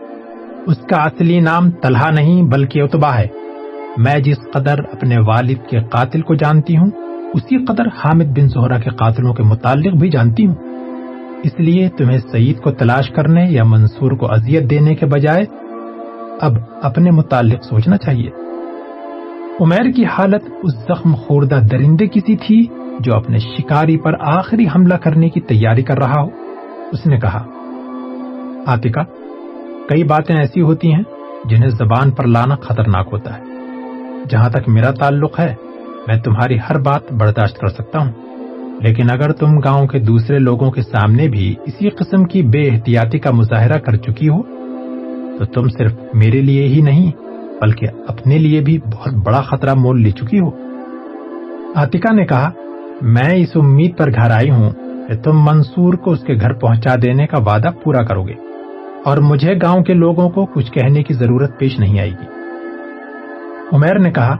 اس 0.67 0.77
کا 0.77 0.97
اصلی 0.97 1.39
نام 1.39 1.71
طلحہ 1.71 2.11
نہیں 2.11 2.43
بلکہ 2.43 2.81
اتبا 2.81 3.17
ہے۔ 3.17 3.27
میں 3.97 4.19
جس 4.19 4.37
قدر 4.53 4.79
اپنے 4.79 5.15
والد 5.27 5.69
کے 5.69 5.79
قاتل 5.79 6.21
کو 6.21 6.35
جانتی 6.35 6.77
ہوں 6.77 6.89
اسی 7.35 7.65
قدر 7.65 7.87
حامد 7.87 8.23
بن 8.23 8.47
زہرا 8.47 8.79
کے 8.79 8.89
قاتلوں 8.89 9.33
کے 9.33 9.43
متعلق 9.43 9.93
بھی 9.93 10.09
جانتی 10.09 10.47
ہوں۔ 10.47 10.55
اس 11.43 11.59
لیے 11.59 11.89
تمہیں 11.89 12.17
سعید 12.31 12.59
کو 12.59 12.71
تلاش 12.71 13.09
کرنے 13.09 13.45
یا 13.49 13.63
منصور 13.63 14.11
کو 14.11 14.31
اذیت 14.31 14.69
دینے 14.69 14.95
کے 14.95 15.05
بجائے 15.05 15.45
اب 16.41 16.53
اپنے 16.81 17.11
متعلق 17.11 17.63
سوچنا 17.63 17.97
چاہیے۔ 17.97 18.29
عمیر 19.59 19.91
کی 19.91 20.05
حالت 20.05 20.43
اس 20.63 20.73
زخم 20.73 21.15
خوردہ 21.15 21.59
درندے 21.71 22.07
کی 22.07 22.19
سی 22.19 22.37
تھی 22.37 22.65
جو 22.99 23.15
اپنے 23.15 23.37
شکاری 23.37 23.97
پر 23.97 24.13
آخری 24.19 24.65
حملہ 24.75 24.93
کرنے 24.93 25.29
کی 25.29 25.41
تیاری 25.41 25.83
کر 25.83 25.97
رہا 25.97 26.21
ہو۔ 26.21 26.29
اس 26.91 27.05
نے 27.05 27.19
کہا، 27.19 27.45
آتکا، 28.65 29.03
کئی 29.89 30.03
باتیں 30.03 30.35
ایسی 30.35 30.61
ہوتی 30.61 30.93
ہیں 30.93 31.03
جنہیں 31.45 31.69
زبان 31.69 32.11
پر 32.11 32.27
لانا 32.27 32.55
خطرناک 32.55 33.09
ہوتا 33.11 33.37
ہے، 33.37 33.43
جہاں 34.29 34.49
تک 34.49 34.69
میرا 34.69 34.91
تعلق 34.91 35.39
ہے۔ 35.39 35.55
میں 36.07 36.17
تمہاری 36.23 36.57
ہر 36.69 36.79
بات 36.79 37.11
برداشت 37.11 37.57
کر 37.57 37.67
سکتا 37.67 37.99
ہوں۔ 37.99 38.11
لیکن 38.81 39.11
اگر 39.11 39.31
تم 39.31 39.59
گاؤں 39.59 39.87
کے 39.87 39.99
دوسرے 39.99 40.39
لوگوں 40.39 40.71
کے 40.71 40.81
سامنے 40.81 41.27
بھی 41.27 41.55
اسی 41.65 41.89
قسم 41.89 42.23
کی 42.23 42.41
بے 42.43 42.61
احتیاطی 42.69 43.19
کا 43.19 43.31
مظاہرہ 43.31 43.77
کر 43.77 43.95
چکی 43.95 44.29
ہو، 44.29 44.41
تو 45.37 45.45
تم 45.45 45.67
صرف 45.67 45.93
میرے 46.13 46.41
لیے 46.41 46.67
ہی 46.67 46.81
نہیں، 46.81 47.11
بلکہ 47.61 47.87
اپنے 48.07 48.37
لیے 48.37 48.61
بھی 48.61 48.77
بہت 48.77 49.13
بڑا 49.13 49.41
خطرہ 49.41 49.73
مول 49.73 50.01
لے 50.01 50.11
چکی 50.11 50.39
ہو۔ 50.39 50.49
آتکا 51.75 52.13
نے 52.13 52.25
کہا، 52.25 52.49
میں 53.01 53.35
اس 53.35 53.55
امید 53.55 53.97
پر 53.97 54.11
گھر 54.11 54.31
آئی 54.31 54.49
ہوں 54.49 54.71
کہ 55.07 55.15
تم 55.23 55.39
منصور 55.43 55.93
کو 55.93 56.11
اس 56.11 56.23
کے 56.23 56.33
گھر 56.33 56.53
پہنچا 56.53 56.95
دینے 57.01 57.27
کا 57.27 57.37
وعدہ 57.37 57.69
پورا 57.83 58.03
کرو 58.03 58.23
گے، 58.23 58.33
اور 59.05 59.17
مجھے 59.17 59.55
گاؤں 59.61 59.83
کے 59.83 59.93
لوگوں 59.93 60.29
کو 60.29 60.45
کچھ 60.45 60.71
کہنے 60.71 61.03
کی 61.03 61.13
ضرورت 61.13 61.59
پیش 61.59 61.79
نہیں 61.79 61.99
آئے 61.99 62.11
گی۔ 62.11 62.27
عمیر 63.73 63.99
نے 63.99 64.11
کہا 64.11 64.35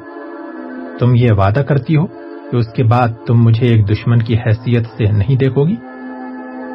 تم 1.00 1.16
یہ 1.16 1.28
وعدہ 1.32 1.60
کرتی 1.60 1.96
ہو 1.98 2.06
کہ 2.52 2.56
اس 2.56 2.68
کے 2.68 2.84
بعد 2.84 3.08
تم 3.28 3.44
مجھے 3.44 3.68
ایک 3.68 3.90
دشمن 3.90 4.20
کی 4.20 4.36
حیثیت 4.36 4.86
سے 4.86 5.12
نہیں 5.12 5.36
دیکھو 5.36 5.68
گی؟ 5.68 5.76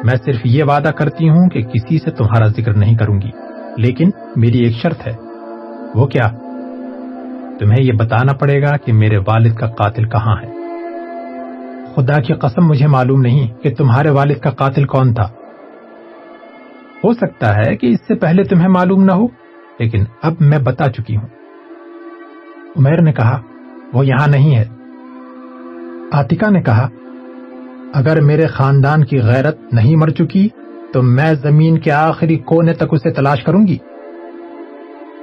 میں 0.03 0.15
صرف 0.25 0.41
یہ 0.43 0.63
وعدہ 0.63 0.87
کرتی 0.87 1.29
ہوں 1.29 1.49
کہ 1.49 1.61
کسی 1.61 1.99
سے 1.99 2.11
تمہارا 2.11 2.47
ذکر 2.47 2.73
نہیں 2.73 2.97
کروں 2.97 3.21
گی، 3.21 3.29
لیکن 3.77 4.09
میری 4.35 4.57
ایک 4.57 4.75
شرط 4.75 5.07
ہے۔ 5.07 5.13
وہ 5.95 6.07
کیا؟ 6.07 6.27
تمہیں 7.59 7.83
یہ 7.83 7.91
بتانا 7.91 8.33
پڑے 8.33 8.61
گا 8.61 8.77
کہ 8.77 8.93
میرے 8.93 9.17
والد 9.17 9.53
کا 9.53 9.67
قاتل 9.67 10.09
کہاں 10.09 10.35
ہے۔ 10.41 10.51
خدا 11.95 12.21
کی 12.21 12.33
قسم، 12.33 12.65
مجھے 12.65 12.87
معلوم 12.87 13.21
نہیں 13.21 13.63
کہ 13.63 13.75
تمہارے 13.75 14.09
والد 14.09 14.37
کا 14.37 14.49
قاتل 14.49 14.85
کون 14.85 15.13
تھا۔ 15.13 15.29
ہو 17.03 17.13
سکتا 17.13 17.55
ہے 17.55 17.75
کہ 17.75 17.87
اس 17.87 17.99
سے 18.07 18.15
پہلے 18.15 18.43
تمہیں 18.43 18.67
معلوم 18.67 19.03
نہ 19.03 19.11
ہو، 19.11 19.25
لیکن 19.79 20.03
اب 20.21 20.33
میں 20.39 20.59
بتا 20.59 20.91
چکی 20.91 21.15
ہوں۔ 21.15 21.27
عمیر 22.77 23.01
نے 23.01 23.13
کہا 23.13 23.41
وہ 23.93 24.05
یہاں 24.05 24.27
نہیں 24.27 24.55
ہے۔ 24.55 24.65
آتکا 26.11 26.49
نے 26.49 26.61
کہا، 26.61 26.87
اگر 27.93 28.21
میرے 28.21 28.47
خاندان 28.47 29.05
کی 29.05 29.19
غیرت 29.19 29.73
نہیں 29.73 29.95
مر 29.95 30.09
چکی، 30.09 30.49
تو 30.93 31.01
میں 31.01 31.33
زمین 31.33 31.79
کے 31.79 31.91
آخری 31.91 32.37
کونے 32.37 32.73
تک 32.73 32.83
اسے 32.91 33.11
تلاش 33.11 33.43
کروں 33.43 33.67
گی۔ 33.67 33.77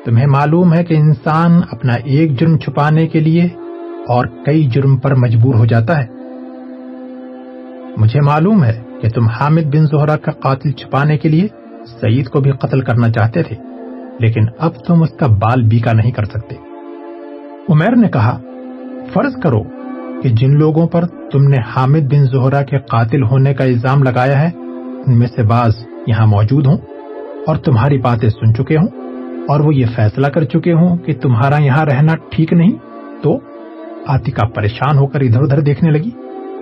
تمہیں 0.05 0.27
معلوم 0.27 0.75
ہے 0.75 0.85
کہ 0.85 0.95
انسان 0.95 1.61
اپنا 1.71 1.95
ایک 1.95 2.41
جرم 2.41 2.59
چھپانے 2.59 3.07
کے 3.07 3.21
لیے 3.21 3.45
اور 4.09 4.27
کئی 4.45 4.67
جرم 4.67 4.97
پر 4.97 5.15
مجبور 5.15 5.55
ہو 5.55 5.65
جاتا 5.65 5.99
ہے۔ 5.99 6.07
مجھے 7.97 8.21
معلوم 8.21 8.65
ہے 8.65 8.83
کہ 9.01 9.09
تم 9.09 9.27
حامد 9.27 9.77
بن 9.77 9.87
زہرا 9.87 10.17
کا 10.17 10.31
قاتل 10.31 10.71
چھپانے 10.71 11.19
کے 11.19 11.29
لیے 11.29 11.49
سعید 12.01 12.29
کو 12.29 12.41
بھی 12.41 12.51
قتل 12.51 12.81
کرنا 12.81 13.09
چاہتے 13.09 13.43
تھے، 13.43 13.57
لیکن 14.21 14.41
اب 14.59 14.85
تم 14.87 15.03
اس 15.03 15.11
کا 15.11 15.27
بال 15.27 15.63
بیکا 15.63 15.93
نہیں 15.93 16.11
کر 16.11 16.25
سکتے۔ 16.25 16.55
عمیر 17.69 17.97
نے 17.97 18.09
کہا 18.09 18.41
فرض 19.15 19.35
کرو 19.43 19.63
کہ 20.23 20.29
جن 20.29 20.59
لوگوں 20.59 20.87
پر 20.87 21.07
تم 21.33 21.43
نے 21.43 21.57
حامد 21.77 22.13
بن 22.13 22.25
زہرا 22.25 22.63
کے 22.63 22.79
قاتل 22.79 23.23
ہونے 23.23 23.55
کا 23.55 23.65
الزام 23.65 24.03
لگایا 24.03 24.41
ہے، 24.43 24.51
ان 25.07 25.19
میں 25.19 25.27
سے 25.27 25.43
بعض 25.43 25.73
یہاں 26.07 26.27
موجود 26.27 26.67
ہوں 26.67 26.77
اور 27.47 27.57
تمہاری 27.57 27.99
باتیں 27.99 28.29
سن 28.29 28.55
چکے 28.55 28.77
ہوں 28.77 28.89
اور 29.49 29.61
وہ 29.61 29.75
یہ 29.75 29.87
فیصلہ 29.97 30.27
کر 30.27 30.45
چکے 30.45 30.73
ہوں 30.73 30.97
کہ 30.97 31.15
تمہارا 31.15 31.63
یہاں 31.63 31.85
رہنا 31.85 32.15
ٹھیک 32.31 32.53
نہیں 32.53 32.73
تو 33.23 33.39
آتکا 34.07 34.47
پریشان 34.49 34.99
ہو 34.99 35.07
کر 35.07 35.21
ادھر 35.21 35.43
ادھر 35.43 35.61
دیکھنے 35.61 35.91
لگی۔ 35.91 36.11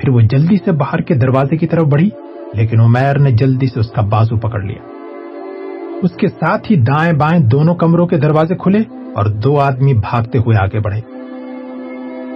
پھر 0.00 0.08
وہ 0.08 0.20
جلدی 0.20 0.56
سے 0.64 0.72
باہر 0.72 1.00
کے 1.00 1.14
دروازے 1.14 1.56
کی 1.56 1.66
طرف 1.66 1.84
بڑھی، 1.84 2.10
لیکن 2.54 2.80
عمیر 2.80 3.18
نے 3.18 3.30
جلدی 3.30 3.66
سے 3.66 3.80
اس 3.80 3.90
کا 3.90 4.02
بازو 4.02 4.36
پکڑ 4.36 4.62
لیا۔ 4.62 4.82
اس 6.02 6.12
کے 6.12 6.28
ساتھ 6.28 6.72
ہی 6.72 6.76
دائیں 6.76 7.12
بائیں 7.12 7.40
دونوں 7.40 7.74
کمروں 7.74 8.06
کے 8.06 8.16
دروازے 8.16 8.54
کھلے 8.54 8.78
اور 9.14 9.24
دو 9.24 9.60
آدمی 9.60 9.94
بھاگتے 9.94 10.38
ہوئے 10.38 10.56
آگے 10.56 10.80
بڑھے۔ 10.80 11.15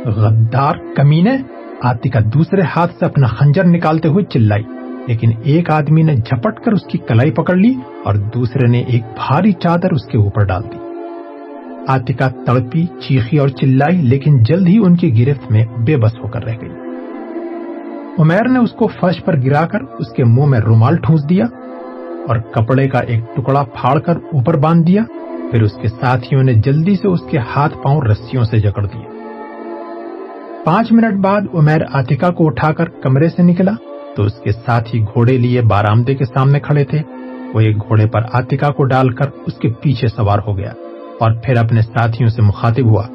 غدار 0.07 0.75
کمینے 0.97 1.37
آتی 1.83 2.09
کا 2.09 2.21
دوسرے 2.35 2.61
ہاتھ 2.77 2.93
سے 2.99 3.05
اپنا 3.05 3.27
خنجر 3.27 3.65
نکالتے 3.65 4.09
ہوئے 4.09 4.25
چلائی، 4.25 4.63
لیکن 5.07 5.31
ایک 5.43 5.71
آدمی 5.71 6.03
نے 6.03 6.15
جھپٹ 6.17 6.61
کر 6.61 6.73
اس 6.73 6.85
کی 6.85 6.99
کلائی 6.99 7.31
پکڑ 7.31 7.55
لی 7.55 7.75
اور 8.05 8.15
دوسرے 8.15 8.67
نے 8.67 8.83
ایک 8.89 9.03
بھاری 9.03 9.53
چادر 9.53 9.93
اس 9.93 10.07
کے 10.07 10.19
اوپر 10.19 10.45
ڈال 10.45 10.63
دی۔ 10.63 10.79
آتکا 11.89 12.29
تڑپی، 12.47 12.87
چیخی 13.01 13.39
اور 13.39 13.49
چلائی، 13.49 13.97
لیکن 14.03 14.43
جلد 14.43 14.69
ہی 14.69 14.79
ان 14.79 14.97
کی 14.97 15.11
گرفت 15.19 15.51
میں 15.53 15.65
بے 15.87 15.97
بس 15.97 16.19
ہو 16.23 16.29
کر 16.29 16.45
رہ 16.45 16.57
گئی۔ 16.61 16.71
عمیر 18.19 18.49
نے 18.49 18.59
اس 18.59 18.73
کو 18.73 18.87
فرش 19.01 19.25
پر 19.25 19.37
گرا 19.37 19.67
کر 19.67 19.83
اس 19.99 20.13
کے 20.13 20.25
منہ 20.25 20.47
میں 20.47 20.61
رومال 20.61 20.97
ٹھونس 20.97 21.29
دیا 21.29 21.45
اور 22.29 22.37
کپڑے 22.37 22.89
کا 22.89 22.99
ایک 22.99 23.37
ٹکڑا 23.37 23.63
پھاڑ 23.63 23.99
کر 23.99 24.17
اوپر 24.33 24.57
باندھ 24.57 24.87
دیا۔ 24.87 25.03
پھر 25.51 25.63
اس 25.63 25.73
کے 25.83 25.89
ساتھیوں 25.89 26.43
نے 26.43 26.55
جلدی 26.55 26.95
سے 26.95 27.09
اس 27.09 27.21
کے 27.31 27.39
ہاتھ 27.39 27.75
پاؤں 27.83 28.03
رسیوں 28.03 28.45
سے 28.45 28.59
جکڑ 28.59 28.87
دیا 28.87 29.10
پانچ 30.65 30.93
منٹ 30.93 31.15
بعد 31.15 31.41
عمیر 31.55 31.81
آتکا 31.93 32.31
کو 32.31 32.47
اٹھا 32.47 32.73
کر 32.73 32.85
کمرے 32.85 33.29
سے 33.29 33.43
نکلا 33.43 33.73
تو 34.17 34.23
اس 34.23 34.33
کے 34.35 34.53
ساتھ 34.53 34.95
ہی 34.95 35.03
گھوڑے 35.03 35.39
لیے 35.39 35.61
بارامدے 35.61 36.15
کے 36.15 36.25
سامنے 36.25 36.61
کھڑے 36.61 36.85
تھے۔ 36.85 37.03
وہ 37.55 37.61
ایک 37.61 37.77
گھوڑے 37.77 38.07
پر 38.07 38.21
آتکا 38.33 38.71
کو 38.71 38.85
ڈال 38.85 39.11
کر 39.11 39.25
اس 39.47 39.55
کے 39.55 39.69
پیچھے 39.69 40.09
سوار 40.09 40.39
ہو 40.47 40.57
گیا 40.59 40.73
اور 41.21 41.31
پھر 41.45 41.57
اپنے 41.57 41.83
ساتھیوں 41.83 42.31
سے 42.31 42.43
مخاطب 42.43 42.87
ہوا۔ 42.87 43.07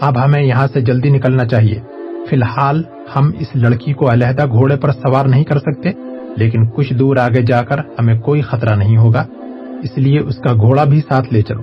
اب 0.00 0.24
ہمیں 0.24 0.42
یہاں 0.42 0.66
سے 0.72 0.80
جلدی 0.80 1.10
نکلنا 1.10 1.44
چاہیے۔ 1.44 1.80
فی 2.30 2.36
الحال 2.36 2.82
ہم 3.16 3.30
اس 3.38 3.48
لڑکی 3.54 3.92
کو 3.92 4.12
علیحدہ 4.12 4.46
گھوڑے 4.46 4.76
پر 4.76 4.90
سوار 4.92 5.24
نہیں 5.24 5.44
کر 5.44 5.58
سکتے، 5.58 5.92
لیکن 6.36 6.66
کچھ 6.66 6.92
دور 6.92 7.16
آگے 7.16 7.42
جا 7.42 7.62
کر 7.62 7.78
ہمیں 7.78 8.18
کوئی 8.18 8.42
خطرہ 8.42 8.76
نہیں 8.76 8.96
ہوگا، 8.96 9.24
اس 9.82 9.98
لیے 9.98 10.20
اس 10.20 10.36
کا 10.36 10.52
گھوڑا 10.52 10.84
بھی 10.84 11.00
ساتھ 11.08 11.32
لے 11.32 11.42
چلو۔ 11.42 11.62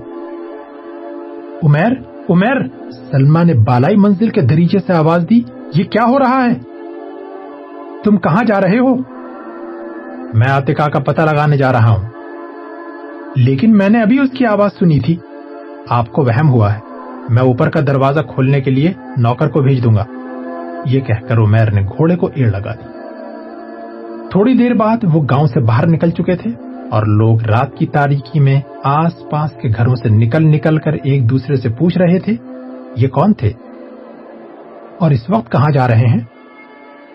عمیر 1.64 2.15
عمیر 2.30 2.68
سلما 2.92 3.44
نے 3.44 3.54
بالائی 3.54 3.96
منزل 3.96 4.30
کے 4.30 4.42
دریچے 4.42 4.80
سے 4.80 4.94
آواز 4.94 5.26
دی، 5.30 5.42
یہ 5.76 5.84
کیا 5.84 6.06
ہو 6.06 6.20
رہا 6.20 6.46
ہے؟ 6.46 6.54
تم 8.04 8.18
کہاں 8.18 8.44
جا 8.48 8.62
رہے 8.62 8.80
ہو؟ 8.80 8.96
میں 10.34 10.48
آتکا 10.48 10.90
کا 10.90 11.00
پتہ 11.00 11.22
لگانے 11.22 11.58
جا 11.58 11.72
رہا 11.72 11.90
ہوں۔ 11.90 12.10
لیکن 13.36 13.78
میں 13.78 13.90
نے 13.90 14.02
ابھی 14.02 14.20
اس 14.20 14.32
کی 14.32 14.46
آواز 14.46 14.70
سنی 14.80 15.00
تھی۔ 15.00 15.16
آپ 15.90 16.12
کو 16.12 16.22
وہم 16.22 16.50
ہوا 16.50 16.74
ہے۔ 16.74 16.80
میں 17.30 17.44
اوپر 17.44 17.70
کا 17.70 17.80
دروازہ 17.80 18.20
کھولنے 18.20 18.62
کے 18.62 18.72
لیے 18.72 18.94
نوکر 19.18 19.48
کو 19.48 19.62
بھیج 19.62 19.84
دوں 19.84 19.96
گا۔ 19.96 20.06
یہ 20.86 21.00
کہہ 21.00 21.28
کر 21.28 21.38
عمیر 21.38 21.72
نے 21.72 21.82
گھوڑے 21.82 22.16
کو 22.16 22.30
ایڑ 22.36 22.50
لگا 22.50 22.74
دی۔ 22.74 22.86
تھوڑی 24.30 24.54
دیر 24.54 24.74
بعد 24.74 24.98
وہ 25.14 25.24
گاؤں 25.30 25.48
سے 25.48 25.60
باہر 25.60 25.88
نکل 25.88 26.10
چکے 26.10 26.36
تھے۔ 26.36 26.52
اور 26.92 27.04
لوگ 27.06 27.44
رات 27.44 27.76
کی 27.76 27.86
تاریکی 27.86 28.40
میں 28.40 28.62
آس 28.84 29.12
پاس 29.32 29.52
کے 29.62 29.70
گھروں 29.78 29.96
سے 29.96 30.10
نکل 30.10 30.44
نکل 30.44 30.78
کر 30.78 30.94
ایک 30.94 31.30
دوسرے 31.30 31.56
سے 31.56 31.70
پوچھ 31.70 31.98
رہے 31.98 32.20
تھے، 32.20 32.36
یہ 32.96 33.08
کون 33.08 33.34
تھے؟ 33.34 33.52
اور 35.00 35.12
اس 35.12 35.30
وقت 35.30 35.52
کہاں 35.52 35.72
جا 35.72 35.88
رہے 35.88 36.08
ہیں؟ 36.08 36.20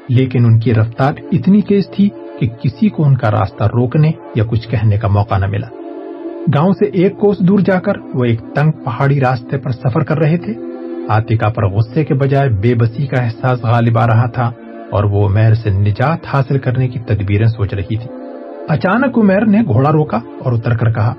لیکن 0.09 0.45
ان 0.45 0.59
کی 0.59 0.75
رفتار 0.75 1.12
اتنی 1.33 1.62
تیز 1.62 1.85
تھی 1.97 2.09
کہ 2.41 2.47
کسی 2.47 2.89
کو 2.89 3.05
ان 3.05 3.17
کا 3.17 3.31
راستہ 3.31 3.65
روکنے 3.65 4.11
یا 4.35 4.45
کچھ 4.45 4.69
کہنے 4.69 4.97
کا 4.97 5.09
موقع 5.09 5.39
نہ 5.39 5.47
ملا۔ 5.47 5.67
گاؤں 6.55 6.73
سے 6.73 6.85
ایک 6.85 7.19
کوس 7.19 7.39
دور 7.39 7.59
جا 7.59 7.81
کر 7.81 7.93
وہ 8.15 8.25
ایک 8.25 8.41
تنگ 8.55 8.71
پہاڑی 8.71 9.21
راستے 9.21 9.59
پر 9.59 9.71
سفر 9.71 10.00
کر 10.00 10.19
رہے 10.19 10.37
تھے۔ 10.37 10.53
آتکا 11.09 11.49
پر 11.49 11.69
غصے 11.69 12.05
کے 12.05 12.15
بجائے 12.15 12.49
بے 12.49 12.75
بسی 12.75 13.07
کا 13.07 13.23
احساس 13.23 13.62
غالب 13.62 13.99
آ 13.99 14.07
رہا 14.07 14.27
تھا 14.27 14.53
اور 14.91 15.05
وہ 15.05 15.29
عمیر 15.29 15.55
سے 15.55 15.71
نجات 15.71 16.19
حاصل 16.35 16.59
کرنے 16.59 16.89
کی 16.89 16.99
تدبیریں 16.99 17.47
سوچ 17.47 17.75
رہی 17.75 17.97
تھی 17.97 18.30
اچانک 18.71 19.19
عمیر 19.19 19.45
نے 19.47 19.61
گھوڑا 19.62 19.93
روکا 19.93 20.17
اور 20.17 20.53
اتر 20.53 20.77
کر 20.77 20.93
کہا، 20.93 21.15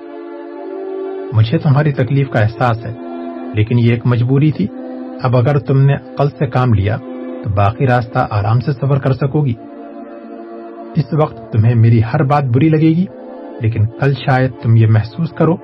مجھے 1.34 1.58
تمہاری 1.58 1.92
تکلیف 1.92 2.30
کا 2.30 2.40
احساس 2.40 2.86
ہے، 2.86 2.92
لیکن 3.54 3.80
یہ 3.80 3.90
ایک 3.90 4.06
مجبوری 4.06 4.52
تھی. 4.52 4.68
اب 5.24 5.36
اگر 5.38 5.60
تم 5.60 5.82
نے 5.82 5.94
عقل 5.94 6.30
سے 6.30 6.46
کام 6.48 6.74
لیا، 6.74 6.98
تو 7.44 7.50
باقی 7.50 7.88
راستہ 7.88 8.28
آرام 8.30 8.60
سے 8.60 8.72
سفر 8.72 9.00
کر 9.00 9.14
سکو 9.14 9.46
گی 9.46 9.54
اس 10.96 11.14
وقت 11.14 11.52
تمہیں 11.54 11.76
میری 11.76 12.02
ہر 12.14 12.24
بات 12.24 12.44
بری 12.44 12.70
لگے 12.70 12.94
گی 12.96 13.06
لیکن 13.62 13.86
کل 14.00 14.14
شاید 14.14 14.52
تم 14.64 14.76
یہ 14.76 14.88
محسوس 14.88 15.30
کرو 15.30 15.56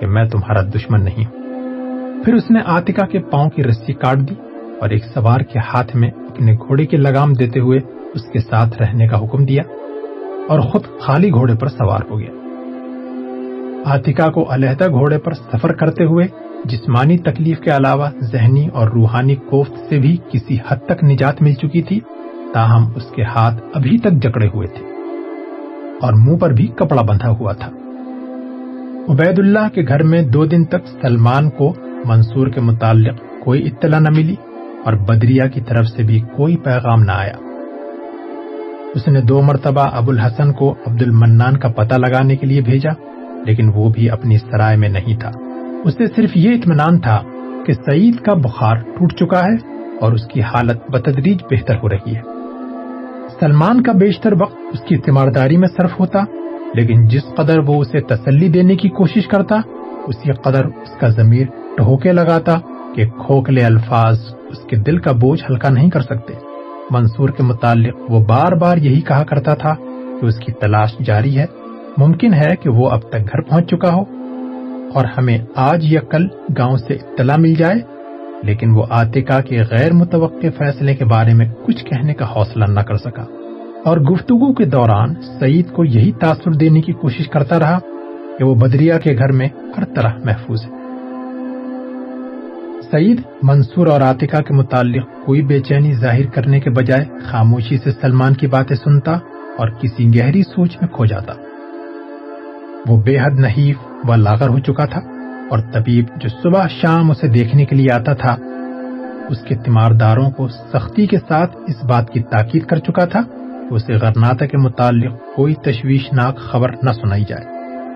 کہ 0.00 0.06
میں 0.06 0.24
تمہارا 0.24 0.62
دشمن 0.74 1.04
نہیں 1.04 1.24
ہوں. 1.24 2.24
پھر 2.24 2.34
اس 2.34 2.50
نے 2.50 2.60
آتکا 2.66 3.06
کے 3.06 3.18
پاؤں 3.20 3.50
کی 3.50 3.62
رسی 3.64 3.92
کاٹ 3.92 4.18
دی 4.18 4.34
اور 4.80 4.90
ایک 4.90 5.04
سوار 5.04 5.40
کے 5.40 5.58
ہاتھ 5.58 5.96
میں 5.96 6.10
اپنے 6.10 6.54
گھوڑے 6.54 6.86
کی 6.86 6.96
لگام 6.96 7.32
دیتے 7.32 7.60
ہوئے 7.60 7.78
اس 8.14 8.30
کے 8.32 8.38
ساتھ 8.38 8.82
رہنے 8.82 9.08
کا 9.08 9.24
حکم 9.24 9.44
دیا۔ 9.44 9.62
اور 10.48 10.60
خود 10.60 10.82
خالی 11.00 11.30
گھوڑے 11.30 11.54
پر 11.54 11.68
سوار 11.68 12.00
ہو 12.10 12.18
گیا۔ 12.18 12.30
آتکا 13.84 14.30
کو 14.30 14.54
علیحدہ 14.54 14.88
گھوڑے 14.88 15.18
پر 15.18 15.32
سفر 15.32 15.72
کرتے 15.72 16.04
ہوئے 16.04 16.26
جسمانی 16.64 17.18
تکلیف 17.18 17.60
کے 17.60 17.70
علاوہ 17.70 18.08
ذہنی 18.32 18.68
اور 18.68 18.90
روحانی 18.90 19.34
کوفت 19.34 19.88
سے 19.88 19.98
بھی 19.98 20.16
کسی 20.32 20.56
حد 20.68 20.76
تک 20.86 21.04
نجات 21.04 21.42
مل 21.42 21.54
چکی 21.54 21.82
تھی، 21.82 22.00
تاہم 22.54 22.92
اس 22.96 23.04
کے 23.14 23.22
ہاتھ 23.22 23.62
ابھی 23.74 23.98
تک 23.98 24.12
جکڑے 24.22 24.48
ہوئے 24.54 24.66
تھے 24.66 24.86
اور 26.02 26.12
منہ 26.12 26.36
پر 26.36 26.52
بھی 26.52 26.66
کپڑا 26.66 27.02
بندھا 27.02 27.30
ہوا 27.30 27.52
تھا۔ 27.52 27.70
عبید 29.08 29.38
اللہ 29.38 29.68
کے 29.74 29.82
گھر 29.88 30.02
میں 30.02 30.22
دو 30.22 30.44
دن 30.44 30.64
تک 30.64 30.86
سلمان 31.02 31.50
کو 31.50 31.74
منصور 32.04 32.46
کے 32.46 32.60
متعلق 32.60 33.44
کوئی 33.44 33.66
اطلاع 33.66 34.00
نہ 34.00 34.08
ملی 34.08 34.34
اور 34.84 34.92
بدریا 34.92 35.46
کی 35.46 35.60
طرف 35.60 35.86
سے 35.86 36.02
بھی 36.02 36.20
کوئی 36.20 36.56
پیغام 36.56 37.02
نہ 37.02 37.12
آیا۔ 37.12 37.45
اس 38.94 39.08
نے 39.08 39.20
دو 39.20 39.42
مرتبہ 39.42 39.88
ابو 39.92 40.10
الحسن 40.10 40.52
کو 40.52 40.74
عبد 40.86 41.02
المنان 41.02 41.56
کا 41.56 41.68
پتہ 41.68 41.94
لگانے 41.94 42.36
کے 42.36 42.46
لیے 42.46 42.60
بھیجا، 42.60 42.90
لیکن 43.46 43.70
وہ 43.74 43.90
بھی 43.90 44.10
اپنی 44.10 44.38
سرائے 44.38 44.76
میں 44.76 44.88
نہیں 44.88 45.20
تھا۔ 45.20 45.30
اسے 45.84 46.06
صرف 46.16 46.30
یہ 46.34 46.50
اطمینان 46.50 46.98
تھا 46.98 47.22
کہ 47.66 47.72
سعید 47.72 48.16
کا 48.20 48.34
بخار 48.34 48.76
ٹوٹ 48.76 49.12
چکا 49.12 49.44
ہے 49.44 49.54
اور 50.00 50.12
اس 50.12 50.26
کی 50.26 50.42
حالت 50.42 50.90
بتدریج 50.90 51.38
بہتر 51.50 51.74
ہو 51.74 51.88
رہی 51.88 52.16
ہے۔ 52.16 52.20
سلمان 53.40 53.82
کا 53.82 53.92
بیشتر 53.92 54.32
وقت 54.32 54.56
اس 54.72 54.80
کی 54.80 54.96
تیمارداری 54.96 55.56
میں 55.56 55.68
صرف 55.76 56.00
ہوتا، 56.00 56.24
لیکن 56.74 57.08
جس 57.08 57.22
قدر 57.36 57.58
وہ 57.58 57.80
اسے 57.80 58.00
تسلی 58.00 58.48
دینے 58.48 58.76
کی 58.76 58.88
کوشش 58.88 59.26
کرتا، 59.26 59.60
اسی 60.06 60.32
قدر 60.32 60.64
اس 60.64 61.00
کا 61.00 61.08
ضمیر 61.08 61.46
ٹہوکے 61.78 62.12
لگاتا 62.12 62.58
کہ 62.94 63.06
کھوکھلے 63.06 63.64
الفاظ 63.64 64.18
اس 64.48 64.58
کے 64.58 64.76
دل 64.76 64.98
کا 64.98 65.12
بوجھ 65.12 65.42
ہلکا 65.50 65.68
نہیں 65.68 65.90
کر 65.90 66.00
سکتے۔ 66.00 66.34
منصور 66.90 67.28
کے 67.28 67.42
متعلق 67.42 67.94
وہ 68.08 68.24
بار 68.24 68.52
بار 68.52 68.76
یہی 68.76 69.00
کہا 69.00 69.24
کرتا 69.24 69.54
تھا 69.54 69.74
کہ 70.20 70.26
اس 70.26 70.36
کی 70.36 70.52
تلاش 70.52 70.98
جاری 70.98 71.38
ہے۔ 71.38 71.46
ممکن 71.98 72.34
ہے 72.34 72.56
کہ 72.56 72.70
وہ 72.70 72.90
اب 72.90 73.00
تک 73.00 73.20
گھر 73.20 73.40
پہنچ 73.40 73.70
چکا 73.70 73.94
ہو 73.94 74.00
اور 74.94 75.04
ہمیں 75.18 75.38
آج 75.56 75.78
یا 75.82 76.00
کل 76.00 76.26
گاؤں 76.58 76.76
سے 76.76 76.94
اطلاع 76.94 77.36
مل 77.36 77.54
جائے، 77.54 77.74
لیکن 78.42 78.70
وہ 78.70 78.82
آتکا 78.90 79.40
کے 79.40 79.62
غیر 79.70 79.92
متوقع 79.92 80.46
فیصلے 80.58 80.94
کے 80.94 81.04
بارے 81.04 81.34
میں 81.34 81.46
کچھ 81.66 81.84
کہنے 81.84 82.14
کا 82.14 82.24
حوصلہ 82.24 82.64
نہ 82.64 82.80
کر 82.80 82.96
سکا۔ 82.96 83.24
اور 83.84 83.98
گفتگو 83.98 84.54
کے 84.54 84.64
دوران 84.64 85.14
سعید 85.40 85.70
کو 85.72 85.84
یہی 85.84 86.12
تاثر 86.12 86.50
دینے 86.50 86.80
کی 86.80 86.92
کوشش 86.92 87.28
کرتا 87.28 87.58
رہا 87.58 87.78
کہ 88.38 88.44
وہ 88.44 88.54
بدریا 88.54 88.98
کے 88.98 89.18
گھر 89.18 89.32
میں 89.32 89.48
ہر 89.76 89.84
طرح 89.84 90.10
محفوظ 90.24 90.64
ہے۔ 90.64 90.85
سعید، 92.90 93.20
منصور 93.42 93.86
اور 93.86 94.00
آتکا 94.00 94.40
کے 94.40 94.54
متعلق 94.54 95.06
کوئی 95.24 95.42
بے 95.42 95.60
چینی 95.60 95.92
ظاہر 95.92 96.26
کرنے 96.26 96.60
کے 96.60 96.70
بجائے 96.70 97.04
خاموشی 97.24 97.78
سے 97.78 97.90
سلمان 97.90 98.34
کی 98.34 98.46
باتیں 98.46 98.76
سنتا 98.76 99.12
اور 99.58 99.68
کسی 99.68 100.18
گہری 100.18 100.42
سوچ 100.42 100.76
میں 100.80 100.88
کھو 100.88 101.04
جاتا۔ 101.04 101.32
وہ 102.88 103.02
بے 103.02 103.18
حد 103.18 103.38
نحیف 103.38 103.76
و 104.04 104.16
لاغر 104.16 104.48
ہو 104.48 104.58
چکا 104.58 104.84
تھا 104.84 105.00
اور 105.50 105.58
طبیب 105.72 106.06
جو 106.16 106.28
صبح 106.42 106.66
شام 106.66 107.10
اسے 107.10 107.28
دیکھنے 107.28 107.64
کے 107.64 107.76
لیے 107.76 107.92
آتا 107.92 108.12
تھا، 108.12 108.36
اس 109.28 109.38
کے 109.38 109.54
تیمارداروں 109.54 110.30
کو 110.30 110.48
سختی 110.48 111.06
کے 111.06 111.16
ساتھ 111.28 111.56
اس 111.66 111.84
بات 111.84 112.10
کی 112.10 112.20
تاکید 112.20 112.66
کر 112.66 112.78
چکا 112.78 113.04
تھا 113.04 113.22
کہ 113.68 113.74
اسے 113.74 113.92
غرناتا 113.92 114.46
کے 114.46 114.56
متعلق 114.56 115.12
کوئی 115.36 115.54
تشویشناک 115.54 116.36
خبر 116.36 116.70
نہ 116.82 116.90
سنائی 116.90 117.24
جائے۔ 117.28 117.44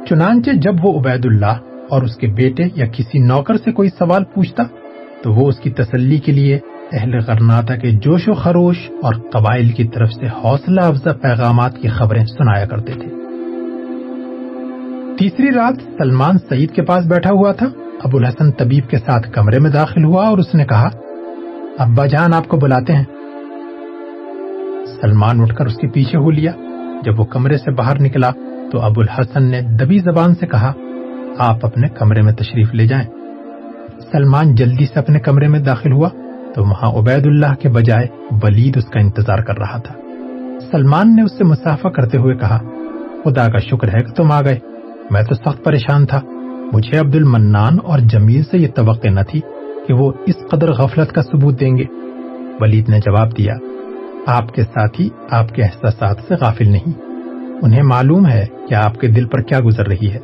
چنانچہ 0.08 0.50
جب 0.50 0.74
وہ 0.82 1.00
عبید 1.00 1.26
اللہ 1.26 1.56
اور 1.90 2.02
اس 2.02 2.16
کے 2.16 2.26
بیٹے 2.26 2.64
یا 2.74 2.86
کسی 2.86 3.18
نوکر 3.18 3.56
سے 3.56 3.72
کوئی 3.72 3.88
سوال 3.98 4.24
پوچھتا 4.24 4.62
تو 5.22 5.32
وہ 5.32 5.48
اس 5.48 5.58
کی 5.58 5.70
تسلی 5.70 6.18
کے 6.18 6.32
لیے 6.32 6.58
اہل 6.92 7.18
غرناتا 7.26 7.76
کے 7.76 7.90
جوش 7.90 8.28
و 8.28 8.34
خروش 8.34 8.76
اور 9.02 9.14
قبائل 9.14 9.68
کی 9.68 9.84
طرف 9.84 10.08
سے 10.12 10.26
حوصلہ 10.26 10.80
افزا 10.80 11.12
پیغامات 11.12 11.76
کی 11.76 11.88
خبریں 11.88 12.26
سنایا 12.26 12.66
کرتے 12.66 12.92
تھے۔ 12.92 13.08
تیسری 15.18 15.50
رات 15.50 15.82
سلمان 15.98 16.38
سعید 16.48 16.70
کے 16.70 16.82
پاس 16.82 17.06
بیٹھا 17.06 17.30
ہوا 17.30 17.52
تھا۔ 17.52 17.66
ابو 18.04 18.16
الحسن 18.16 18.52
طبیب 18.52 18.90
کے 18.90 18.96
ساتھ 18.96 19.32
کمرے 19.32 19.58
میں 19.58 19.70
داخل 19.70 20.04
ہوا 20.04 20.28
اور 20.28 20.38
اس 20.38 20.54
نے 20.54 20.64
کہا، 20.64 20.88
ابا 21.78 22.06
جان 22.06 22.34
آپ 22.34 22.48
کو 22.48 22.56
بلاتے 22.56 22.92
ہیں۔ 22.92 23.04
سلمان 25.00 25.40
اٹھ 25.40 25.56
کر 25.56 25.66
اس 25.66 25.76
کے 25.76 25.88
پیچھے 25.88 26.18
ہو 26.18 26.30
لیا۔ 26.30 26.52
جب 27.04 27.20
وہ 27.20 27.24
کمرے 27.24 27.56
سے 27.56 27.70
باہر 27.70 28.00
نکلا 28.00 28.30
تو 28.72 28.80
ابو 28.80 29.00
الحسن 29.00 29.42
نے 29.42 29.60
دبی 29.60 29.98
زبان 29.98 30.34
سے 30.34 30.46
کہا، 30.46 30.72
آپ 31.38 31.66
اپنے 31.66 31.88
کمرے 31.88 32.22
میں 32.22 32.32
تشریف 32.32 32.74
لے 32.74 32.86
جائیں۔ 32.86 33.19
سلمان 34.12 34.54
جلدی 34.54 34.84
سے 34.84 34.98
اپنے 34.98 35.20
کمرے 35.20 35.48
میں 35.48 35.60
داخل 35.60 35.92
ہوا 35.92 36.08
تو 36.54 36.64
وہاں 36.64 36.98
عبید 36.98 37.26
اللہ 37.26 37.54
کے 37.54 37.68
بجائے 37.68 38.06
ولید 38.42 38.76
اس 38.76 38.84
کا 38.84 39.00
انتظار 39.00 39.38
کر 39.38 39.58
رہا 39.58 39.78
تھا۔ 39.78 39.94
سلمان 40.70 41.16
نے 41.16 41.22
اس 41.22 41.38
سے 41.38 41.44
مسافہ 41.44 41.88
کرتے 41.88 42.18
ہوئے 42.18 42.34
کہا، 42.34 42.58
خدا 43.24 43.46
کا 43.46 43.58
شکر 43.58 43.88
ہے 43.88 44.02
کہ 44.02 44.12
تم 44.12 44.32
آ 44.32 44.40
گئے۔ 44.40 44.58
میں 45.10 45.22
تو 45.22 45.34
سخت 45.34 45.64
پریشان 45.64 46.06
تھا۔ 46.06 46.20
مجھے 46.72 46.98
عبد 46.98 47.16
المنان 47.16 47.78
اور 47.84 47.98
جمیل 47.98 48.42
سے 48.42 48.58
یہ 48.58 48.68
توقع 48.68 49.08
نہ 49.08 49.20
تھی 49.28 49.40
کہ 49.86 49.94
وہ 49.94 50.12
اس 50.26 50.34
قدر 50.50 50.72
غفلت 50.72 51.12
کا 51.12 51.22
ثبوت 51.22 51.60
دیں 51.60 51.76
گے۔ 51.76 51.84
ولید 52.60 52.88
نے 52.88 52.98
جواب 52.98 53.38
دیا، 53.38 53.54
آپ 54.26 54.54
کے 54.54 54.62
ساتھی 54.62 55.08
آپ 55.30 55.48
کے 55.48 55.62
احساسات 55.62 56.16
سے 56.28 56.34
غافل 56.40 56.68
نہیں۔ 56.68 57.00
انہیں 57.62 57.82
معلوم 57.82 58.26
ہے 58.26 58.46
کہ 58.68 58.74
آپ 58.74 59.00
کے 59.00 59.06
دل 59.06 59.24
پر 59.24 59.40
کیا 59.40 59.60
گزر 59.60 59.86
رہی 59.86 60.10
ہے۔ 60.12 60.18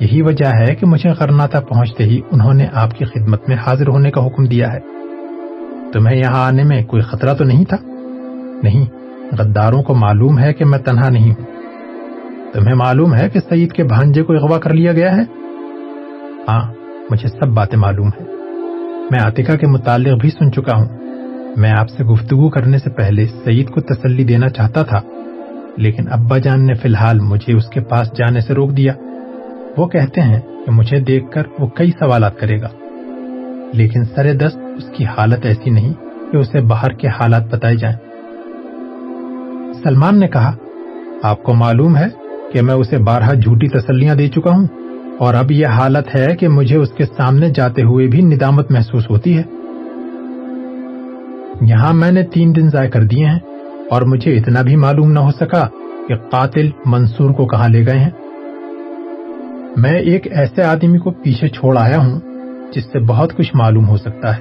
یہی 0.00 0.22
وجہ 0.22 0.46
ہے 0.46 0.74
کہ 0.74 0.86
مجھے 0.86 1.10
غرناتا 1.10 1.60
پہنچتے 1.60 2.04
ہی 2.04 2.20
انہوں 2.30 2.54
نے 2.54 2.66
آپ 2.72 2.98
کی 2.98 3.04
خدمت 3.04 3.48
میں 3.48 3.56
حاضر 3.56 3.88
ہونے 3.88 4.10
کا 4.10 4.26
حکم 4.26 4.44
دیا 4.44 4.72
ہے۔ 4.72 4.78
تمہیں 5.92 6.16
یہاں 6.16 6.46
آنے 6.46 6.64
میں 6.64 6.84
کوئی 6.84 7.02
خطرہ 7.02 7.34
تو 7.34 7.44
نہیں 7.44 7.64
تھا؟ 7.64 7.76
نہیں، 8.62 8.84
غداروں 9.38 9.82
کو 9.82 9.94
معلوم 9.94 10.38
ہے 10.38 10.52
کہ 10.52 10.64
میں 10.64 10.78
تنہا 10.78 11.08
نہیں 11.08 11.30
ہوں۔ 11.30 11.46
تمہیں 12.52 12.74
معلوم 12.74 13.14
ہے 13.14 13.28
کہ 13.28 13.40
سعید 13.48 13.72
کے 13.72 13.84
بھانجے 13.84 14.22
کو 14.22 14.32
اغوا 14.32 14.58
کر 14.58 14.74
لیا 14.74 14.92
گیا 14.92 15.16
ہے؟ 15.16 15.22
ہاں 16.48 16.72
مجھے 17.10 17.28
سب 17.28 17.48
باتیں 17.48 17.78
معلوم 17.78 18.08
ہے 18.08 18.24
میں 19.10 19.20
عاطقہ 19.20 19.56
کے 19.56 19.66
متعلق 19.66 20.20
بھی 20.20 20.30
سن 20.30 20.52
چکا 20.52 20.76
ہوں۔ 20.76 20.86
میں 21.56 21.70
آپ 21.70 21.90
سے 21.90 22.04
گفتگو 22.04 22.48
کرنے 22.48 22.78
سے 22.78 22.90
پہلے 22.90 23.26
سعید 23.44 23.70
کو 23.70 23.80
تسلی 23.80 24.24
دینا 24.24 24.48
چاہتا 24.48 24.82
تھا، 24.82 25.00
لیکن 25.76 26.04
ابا 26.10 26.38
جان 26.38 26.66
نے 26.66 26.74
فی 26.74 26.88
الحال 26.88 27.20
مجھے 27.20 27.52
اس 27.52 27.66
کے 27.66 27.80
پاس 27.80 28.08
جانے 28.16 28.40
سے 28.40 28.54
روک 28.54 28.76
دیا۔ 28.76 28.92
وہ 29.76 29.86
کہتے 29.86 30.20
ہیں 30.20 30.40
کہ 30.64 30.70
مجھے 30.70 31.00
دیکھ 31.00 31.30
کر 31.30 31.42
وہ 31.58 31.66
کئی 31.66 31.90
سوالات 31.90 32.38
کرے 32.38 32.60
گا۔ 32.60 32.68
لیکن 33.72 34.04
سر 34.04 34.32
دست 34.34 34.58
اس 34.76 34.84
کی 34.96 35.04
حالت 35.04 35.46
ایسی 35.46 35.70
نہیں 35.70 35.92
کہ 36.32 36.36
اسے 36.36 36.60
باہر 36.60 36.92
کے 36.92 37.08
حالات 37.08 37.46
بتائے 37.50 37.76
جائیں۔ 37.76 37.96
سلمان 39.82 40.20
نے 40.20 40.28
کہا، 40.28 40.52
آپ 41.22 41.42
کو 41.42 41.54
معلوم 41.54 41.96
ہے 41.96 42.08
کہ 42.52 42.62
میں 42.62 42.74
اسے 42.74 42.98
بارہ 42.98 43.34
جھوٹی 43.34 43.68
تسلیاں 43.68 44.14
دے 44.14 44.28
چکا 44.28 44.50
ہوں، 44.50 44.66
اور 45.18 45.34
اب 45.34 45.50
یہ 45.50 45.66
حالت 45.66 46.14
ہے 46.14 46.36
کہ 46.36 46.48
مجھے 46.48 46.76
اس 46.76 46.90
کے 46.90 47.04
سامنے 47.16 47.50
جاتے 47.50 47.82
ہوئے 47.82 48.06
بھی 48.06 48.22
ندامت 48.22 48.70
محسوس 48.70 49.10
ہوتی 49.10 49.36
ہے۔ 49.38 49.42
یہاں 51.60 51.92
میں 51.92 52.12
نے 52.12 52.22
تین 52.22 52.56
دن 52.56 52.68
ضائع 52.68 52.90
کر 52.90 53.02
دیے 53.02 53.24
ہیں، 53.26 53.38
اور 53.90 54.02
مجھے 54.02 54.36
اتنا 54.36 54.62
بھی 54.62 54.76
معلوم 54.76 55.12
نہ 55.12 55.18
ہو 55.18 55.30
سکا 55.30 55.66
کہ 56.08 56.14
قاتل 56.14 56.70
منصور 56.86 57.30
کو 57.30 57.46
کہاں 57.46 57.68
لے 57.68 57.86
گئے 57.86 57.98
ہیں۔ 57.98 58.10
میں 59.76 59.92
ایک 59.92 60.26
ایسے 60.30 60.62
آدمی 60.62 60.98
کو 60.98 61.10
پیچھے 61.10 61.48
چھوڑ 61.48 61.78
آیا 61.78 61.98
ہوں 61.98 62.20
جس 62.74 62.84
سے 62.84 62.98
بہت 62.98 63.36
کچھ 63.36 63.50
معلوم 63.54 63.88
ہو 63.88 63.96
سکتا 63.96 64.36
ہے 64.36 64.40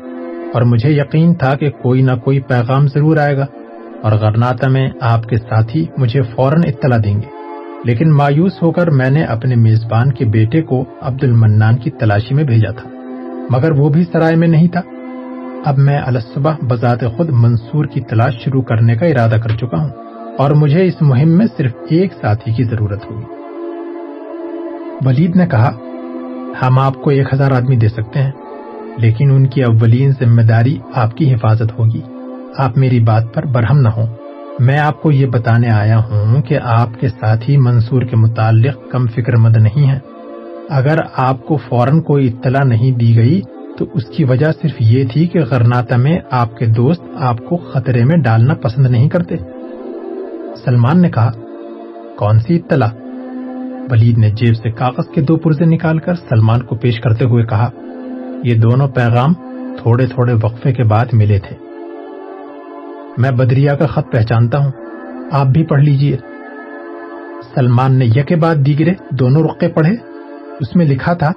اور 0.53 0.61
مجھے 0.61 0.89
یقین 0.89 1.33
تھا 1.33 1.55
کہ 1.55 1.69
کوئی 1.69 2.01
نہ 2.01 2.11
کوئی 2.23 2.39
پیغام 2.39 2.87
ضرور 2.87 3.17
آئے 3.17 3.37
گا 3.37 3.45
اور 4.01 4.11
غرناتا 4.11 4.69
میں 4.69 4.89
آپ 5.01 5.23
کے 5.23 5.37
ساتھی 5.37 5.85
مجھے 5.97 6.21
فوراً 6.21 6.61
اطلاع 6.67 6.97
دیں 7.03 7.15
گے۔ 7.15 7.29
لیکن 7.83 8.11
مایوس 8.11 8.61
ہو 8.61 8.71
کر 8.71 8.89
میں 8.89 9.09
نے 9.09 9.23
اپنے 9.23 9.55
میزبان 9.55 10.11
کے 10.11 10.25
بیٹے 10.25 10.61
کو 10.61 10.85
عبد 11.01 11.23
المنان 11.23 11.77
کی 11.77 11.91
تلاشی 11.91 12.35
میں 12.35 12.43
بھیجا 12.43 12.71
تھا، 12.71 12.89
مگر 13.49 13.71
وہ 13.71 13.89
بھی 13.89 14.03
سرائے 14.11 14.35
میں 14.35 14.47
نہیں 14.47 14.67
تھا۔ 14.67 14.81
اب 15.65 15.77
میں 15.77 15.99
الصبح 16.05 16.53
بذات 16.61 16.99
خود 17.17 17.29
منصور 17.29 17.85
کی 17.85 18.01
تلاش 18.01 18.33
شروع 18.43 18.61
کرنے 18.61 18.95
کا 18.95 19.05
ارادہ 19.05 19.35
کر 19.35 19.49
چکا 19.49 19.77
ہوں 19.77 19.89
اور 20.37 20.51
مجھے 20.51 20.85
اس 20.85 21.01
مہم 21.01 21.29
میں 21.29 21.45
صرف 21.57 21.71
ایک 21.89 22.13
ساتھی 22.21 22.51
کی 22.51 22.63
ضرورت 22.63 23.11
ہوگی 23.11 23.38
ولید 25.05 25.35
نے 25.35 25.47
کہا، 25.47 25.71
ہم 26.61 26.79
آپ 26.79 26.93
کو 26.93 27.09
ایک 27.09 27.33
ہزار 27.33 27.51
آدمی 27.51 27.75
دے 27.75 27.87
سکتے 27.87 28.19
ہیں، 28.19 28.31
لیکن 28.97 29.31
ان 29.31 29.47
کی 29.47 29.63
اولین 29.63 30.11
ذمہ 30.11 30.41
داری 30.41 30.77
آپ 30.93 31.17
کی 31.17 31.33
حفاظت 31.33 31.79
ہوگی۔ 31.79 32.01
آپ 32.57 32.77
میری 32.77 32.99
بات 32.99 33.23
پر 33.33 33.45
برہم 33.45 33.79
نہ 33.79 33.89
ہوں۔ 33.89 34.07
میں 34.59 34.79
آپ 34.79 35.01
کو 35.01 35.11
یہ 35.11 35.25
بتانے 35.25 35.69
آیا 35.69 35.97
ہوں 35.97 36.41
کہ 36.41 36.59
آپ 36.63 36.89
کے 36.99 37.07
ساتھی 37.09 37.57
منصور 37.57 38.01
کے 38.01 38.15
متعلق 38.15 38.91
کم 38.91 39.07
فکر 39.07 39.35
مند 39.35 39.57
نہیں 39.57 39.89
ہے 39.89 39.99
اگر 40.69 40.97
آپ 41.15 41.45
کو 41.45 41.57
فوراً 41.57 42.01
کوئی 42.01 42.27
اطلاع 42.27 42.63
نہیں 42.63 42.91
دی 42.91 43.17
گئی، 43.17 43.41
تو 43.77 43.85
اس 43.93 44.05
کی 44.05 44.23
وجہ 44.23 44.51
صرف 44.61 44.71
یہ 44.79 45.03
تھی 45.11 45.27
کہ 45.27 45.39
غرناتا 45.39 45.95
میں 45.95 46.19
آپ 46.31 46.57
کے 46.57 46.65
دوست 46.65 47.03
آپ 47.15 47.37
کو 47.37 47.57
خطرے 47.57 48.05
میں 48.05 48.17
ڈالنا 48.17 48.53
پسند 48.53 48.85
نہیں 48.85 49.09
کرتے۔ 49.09 49.35
سلمان 50.65 51.01
نے 51.01 51.09
کہا، 51.09 51.31
کون 52.17 52.39
سی 52.39 52.55
اطلاع؟ 52.55 53.08
ولید 53.91 54.17
نے 54.17 54.29
جیب 54.29 54.55
سے 54.55 54.71
کاغذ 54.71 55.09
کے 55.13 55.21
دو 55.21 55.37
پرزے 55.37 55.65
نکال 55.65 55.99
کر 55.99 56.13
سلمان 56.13 56.61
کو 56.61 56.75
پیش 56.75 56.99
کرتے 56.99 57.25
ہوئے 57.25 57.43
کہا، 57.45 57.69
یہ 58.43 58.55
دونوں 58.55 58.87
پیغام 58.87 59.33
تھوڑے 59.77 60.07
تھوڑے 60.07 60.33
وقفے 60.33 60.73
کے 60.73 60.83
بعد 60.83 61.05
ملے 61.13 61.39
تھے۔ 61.39 61.55
میں 63.17 63.31
بدریا 63.31 63.75
کا 63.75 63.85
خط 63.85 64.11
پہچانتا 64.11 64.57
ہوں، 64.57 64.71
آپ 65.31 65.47
بھی 65.47 65.63
پڑھ 65.63 65.81
لیجیے۔ 65.81 66.17
سلمان 67.55 67.95
نے 67.95 68.05
یکے 68.05 68.35
بعد 68.35 68.55
دیگرے 68.55 68.93
دونوں 69.11 69.43
رقے 69.43 69.67
پڑھے۔ 69.67 69.91
اس 70.59 70.75
میں 70.75 70.85
لکھا 70.85 71.13
تھا 71.13 71.31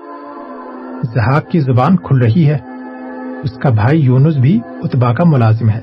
زہاق 1.15 1.47
کی 1.47 1.61
زبان 1.61 1.97
کھل 1.97 2.19
رہی 2.23 2.51
ہے، 2.51 2.59
اس 3.43 3.53
کا 3.53 3.71
بھائی 3.71 4.01
یونس 4.01 4.37
بھی 4.37 4.61
اتبا 4.83 5.15
کا 5.15 5.25
ملازم 5.25 5.69
ہے۔ 5.69 5.81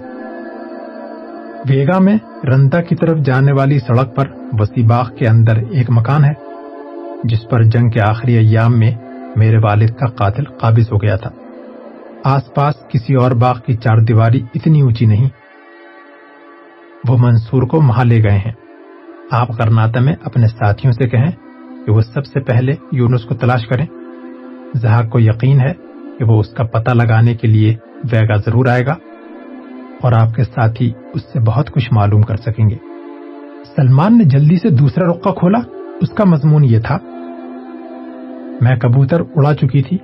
ویگا 1.69 1.99
میں 1.99 2.17
رنتا 2.45 2.81
کی 2.81 2.95
طرف 2.95 3.17
جانے 3.17 3.51
والی 3.51 3.79
سڑک 3.79 4.15
پر 4.15 4.23
وسیع 4.59 4.85
باغ 4.87 5.09
کے 5.15 5.27
اندر 5.27 5.57
ایک 5.57 5.89
مکان 5.89 6.25
ہے۔ 6.25 6.48
جس 7.23 7.49
پر 7.49 7.63
جنگ 7.63 7.89
کے 7.89 8.01
آخری 8.01 8.33
ایام 8.33 8.79
میں 8.79 8.91
میرے 9.35 9.57
والد 9.57 9.89
کا 9.89 10.05
قاتل 10.05 10.43
قابض 10.43 10.91
ہو 10.91 11.01
گیا 11.01 11.15
تھا۔ 11.15 11.29
آس 12.23 12.53
پاس 12.53 12.75
کسی 12.89 13.15
اور 13.15 13.31
باغ 13.31 13.59
کی 13.65 13.73
چار 13.73 13.97
دیواری 13.97 14.41
اتنی 14.55 14.81
اونچی 14.81 15.05
نہیں۔ 15.05 15.29
وہ 17.07 17.17
منصور 17.17 17.63
کو 17.63 17.77
وہاں 17.77 18.05
لے 18.05 18.23
گئے 18.23 18.37
ہیں۔ 18.37 18.51
آپ 19.31 19.47
کرناتا 19.57 19.99
میں 19.99 20.13
اپنے 20.23 20.47
ساتھیوں 20.47 20.91
سے 20.91 21.09
کہیں 21.09 21.31
کہ 21.85 21.91
وہ 21.91 22.01
سب 22.01 22.25
سے 22.25 22.39
پہلے 22.39 22.73
یونس 22.91 23.25
کو 23.25 23.35
تلاش 23.35 23.67
کریں۔ 23.67 23.85
زہاق 24.75 25.09
کو 25.09 25.19
یقین 25.19 25.61
ہے 25.61 25.73
کہ 26.19 26.25
وہ 26.25 26.39
اس 26.39 26.49
کا 26.49 26.63
پتہ 26.63 26.91
لگانے 26.91 27.35
کے 27.35 27.47
لیے 27.47 27.75
ویگا 28.11 28.35
ضرور 28.35 28.65
آئے 28.65 28.85
گا 28.85 28.95
اور 30.01 30.11
آپ 30.11 30.33
کے 30.33 30.43
ساتھی 30.43 30.91
اس 31.13 31.21
سے 31.21 31.39
بہت 31.39 31.71
کچھ 31.71 31.93
معلوم 31.93 32.21
کر 32.21 32.35
سکیں 32.35 32.69
گے۔ 32.69 32.75
سلمان 33.75 34.17
نے 34.17 34.23
جلدی 34.23 34.55
سے 34.55 34.69
دوسرا 34.69 35.11
رقہ 35.11 35.29
کھولا۔ 35.29 35.78
اس 36.01 36.09
کا 36.09 36.23
مضمون 36.23 36.63
یہ 36.63 36.79
تھا، 36.79 36.97
میں 38.61 38.75
کبوتر 38.75 39.21
اڑا 39.35 39.55
چکی 39.55 39.81
تھی 39.83 39.97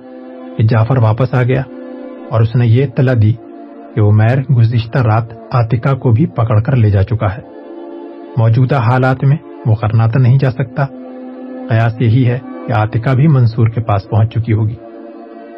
کہ 0.56 0.62
جعفر 0.62 0.98
واپس 0.98 1.34
آ 1.34 1.42
گیا 1.42 1.62
اور 2.30 2.40
اس 2.40 2.56
نے 2.56 2.66
یہ 2.66 2.84
اطلاع 2.84 3.14
دی 3.22 3.32
کہ 3.94 4.00
عمیر 4.00 4.52
گزشتہ 4.52 4.98
رات 4.98 5.24
آتکا 5.52 5.92
کو 5.94 6.10
بھی 6.10 6.26
پکڑ 6.26 6.60
کر 6.60 6.76
لے 6.76 6.90
جا 6.90 7.02
چکا 7.02 7.26
ہے۔ 7.26 7.40
موجودہ 8.36 8.74
حالات 8.74 9.24
میں 9.24 9.36
وہ 9.66 9.74
کرناتا 9.74 10.18
نہیں 10.18 10.38
جا 10.38 10.50
سکتا۔ 10.50 10.86
قیاس 11.68 12.00
یہی 12.00 12.26
ہے 12.26 12.38
کہ 12.66 12.72
آتکا 12.72 13.12
بھی 13.12 13.28
منصور 13.28 13.68
کے 13.68 13.80
پاس 13.80 14.08
پہنچ 14.10 14.34
چکی 14.34 14.52
ہوگی۔ 14.52 14.76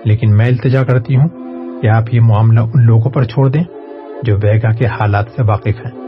لیکن 0.04 0.36
میں 0.36 0.46
التجا 0.46 0.84
کرتی 0.84 1.16
ہوں 1.16 1.28
کہ 1.82 1.86
آپ 1.86 2.14
یہ 2.14 2.20
معاملہ 2.20 2.60
ان 2.60 2.86
لوگوں 2.86 3.10
پر 3.10 3.24
چھوڑ 3.24 3.48
دیں 3.48 3.64
جو 4.22 4.36
بیگا 4.36 4.72
کے 4.72 4.86
حالات 4.86 5.24
سے 5.36 5.42
واقف 5.42 5.86
ہیں۔ 5.86 6.07